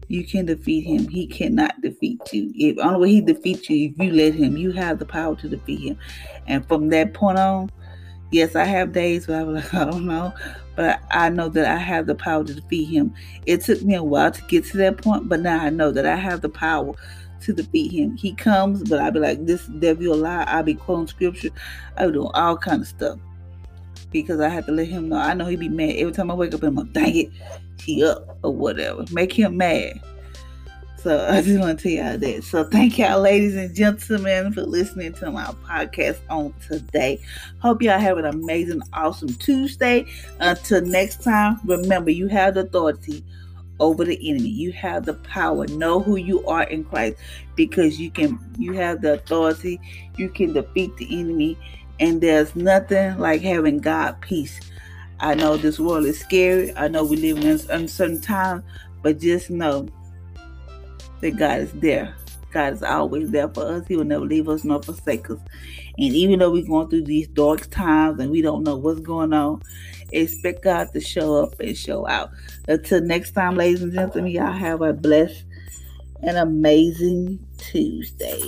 you 0.09 0.25
can 0.25 0.47
defeat 0.47 0.83
him. 0.83 1.09
He 1.09 1.27
cannot 1.27 1.81
defeat 1.81 2.21
you. 2.33 2.53
If 2.55 2.79
only 2.79 3.01
way 3.01 3.09
he 3.13 3.21
defeats 3.23 3.69
you 3.71 3.89
if 3.89 3.99
you 3.99 4.13
let 4.13 4.35
him. 4.35 4.57
You 4.57 4.71
have 4.73 4.99
the 4.99 5.07
power 5.07 5.35
to 5.37 5.49
defeat 5.49 5.81
him. 5.81 5.99
And 6.47 6.67
from 6.69 6.89
that 6.91 7.15
point 7.15 7.39
on, 7.39 7.71
yes, 8.33 8.57
I 8.57 8.65
have 8.65 8.93
days 8.93 9.29
where 9.29 9.41
I'm 9.41 9.55
like, 9.55 9.73
I 9.73 9.85
don't 9.85 10.07
know, 10.07 10.33
but 10.75 11.01
I 11.11 11.29
know 11.29 11.49
that 11.51 11.67
I 11.67 11.77
have 11.77 12.07
the 12.07 12.15
power 12.15 12.45
to 12.45 12.55
defeat 12.55 12.87
him. 12.87 13.15
It 13.47 13.61
took 13.63 13.83
me 13.83 13.95
a 13.95 14.03
while 14.03 14.33
to 14.33 14.43
get 14.43 14.65
to 14.67 14.77
that 14.79 14.99
point, 14.99 15.29
but 15.29 15.41
now 15.41 15.63
I 15.63 15.71
know 15.71 15.91
that 15.93 16.07
I 16.07 16.17
have 16.17 16.41
the 16.41 16.49
power 16.49 16.95
to 17.43 17.53
defeat 17.53 17.93
him. 17.93 18.17
He 18.17 18.35
comes, 18.35 18.89
but 18.89 18.99
I'll 19.01 19.11
be 19.11 19.21
like, 19.21 19.47
this 19.47 19.67
devil 19.67 20.15
a 20.15 20.17
lie. 20.17 20.45
I'll 20.45 20.63
be 20.63 20.75
quoting 20.75 21.07
scripture. 21.07 21.51
I'll 21.97 22.09
be 22.09 22.15
doing 22.15 22.31
all 22.35 22.57
kind 22.57 22.83
of 22.83 22.89
stuff 22.89 23.19
because 24.11 24.41
I 24.41 24.49
have 24.49 24.67
to 24.67 24.73
let 24.73 24.89
him 24.89 25.09
know. 25.09 25.17
I 25.17 25.35
know 25.35 25.47
he'd 25.47 25.61
be 25.61 25.69
mad 25.69 25.97
every 25.97 26.13
time 26.13 26.31
I 26.31 26.35
wake 26.35 26.55
up 26.55 26.63
and 26.63 26.79
I'm 26.79 26.85
like, 26.85 26.93
dang 26.93 27.17
it, 27.17 27.31
he 27.81 28.05
up 28.05 28.39
or 28.43 28.55
whatever. 28.55 29.05
Make 29.11 29.33
him 29.33 29.57
mad. 29.57 30.01
So 31.03 31.27
I 31.31 31.43
just 31.43 31.59
want 31.59 31.81
to 31.81 31.83
tell 31.83 32.07
y'all 32.07 32.19
that. 32.19 32.45
So 32.45 32.65
thank 32.65 32.99
y'all, 32.99 33.21
ladies 33.21 33.57
and 33.57 33.75
gentlemen, 33.75 34.53
for 34.53 34.63
listening 34.63 35.13
to 35.15 35.31
my 35.31 35.47
podcast 35.67 36.21
on 36.31 36.55
today. 36.67 37.21
Hope 37.59 37.83
y'all 37.83 37.99
have 37.99 38.19
an 38.19 38.27
amazing, 38.27 38.83
awesome 38.93 39.35
Tuesday. 39.35 40.07
Until 40.39 40.83
next 40.83 41.23
time, 41.23 41.59
remember 41.65 42.11
you 42.11 42.29
have 42.29 42.55
the 42.55 42.61
authority 42.61 43.25
over 43.81 44.05
the 44.05 44.17
enemy. 44.29 44.49
You 44.49 44.71
have 44.73 45.07
the 45.07 45.15
power. 45.15 45.67
Know 45.67 45.99
who 45.99 46.17
you 46.17 46.47
are 46.47 46.65
in 46.65 46.85
Christ 46.85 47.17
because 47.57 47.99
you 47.99 48.11
can 48.11 48.39
you 48.57 48.73
have 48.75 49.01
the 49.03 49.15
authority. 49.15 49.81
You 50.17 50.29
can 50.29 50.53
defeat 50.53 50.97
the 50.97 51.21
enemy 51.21 51.59
and 51.99 52.21
there's 52.21 52.55
nothing 52.55 53.19
like 53.19 53.43
having 53.43 53.79
God 53.79 54.21
peace. 54.21 54.61
I 55.21 55.35
know 55.35 55.57
this 55.57 55.79
world 55.79 56.05
is 56.05 56.19
scary. 56.19 56.75
I 56.77 56.89
know 56.89 57.05
we 57.05 57.17
live 57.17 57.39
in 57.39 57.71
uncertain 57.71 58.21
times, 58.21 58.65
but 59.03 59.21
just 59.21 59.51
know 59.51 59.89
that 61.23 61.37
God 61.37 61.61
is 61.61 61.73
there. 61.73 62.15
God 62.53 62.75
is 62.75 62.83
always 62.83 63.31
there 63.31 63.49
for 63.49 63.67
us. 63.67 63.87
He 63.87 63.97
will 63.97 64.05
never 64.05 64.27
leave 64.27 64.49
us 64.49 64.63
nor 64.63 64.83
forsake 64.83 65.31
us. 65.31 65.39
And 65.99 66.15
even 66.15 66.39
though 66.39 66.51
we're 66.51 66.67
going 66.67 66.89
through 66.89 67.05
these 67.05 67.29
dark 67.29 67.71
times 67.71 68.21
and 68.21 68.31
we 68.31 68.43
don't 68.43 68.65
know 68.65 68.77
what's 68.77 69.01
going 69.01 69.33
on, 69.33 69.63
expect 70.13 70.63
God 70.63 70.93
to 70.93 71.01
show 71.01 71.43
up 71.43 71.59
and 71.61 71.77
show 71.77 72.07
out. 72.07 72.31
Until 72.69 73.01
next 73.01 73.33
time, 73.33 73.57
ladies 73.57 73.83
and 73.83 73.93
gentlemen, 73.93 74.31
y'all 74.31 74.53
have 74.53 74.83
a 74.83 74.93
blessed 74.93 75.45
and 76.23 76.37
amazing 76.37 77.39
Tuesday. 77.57 78.43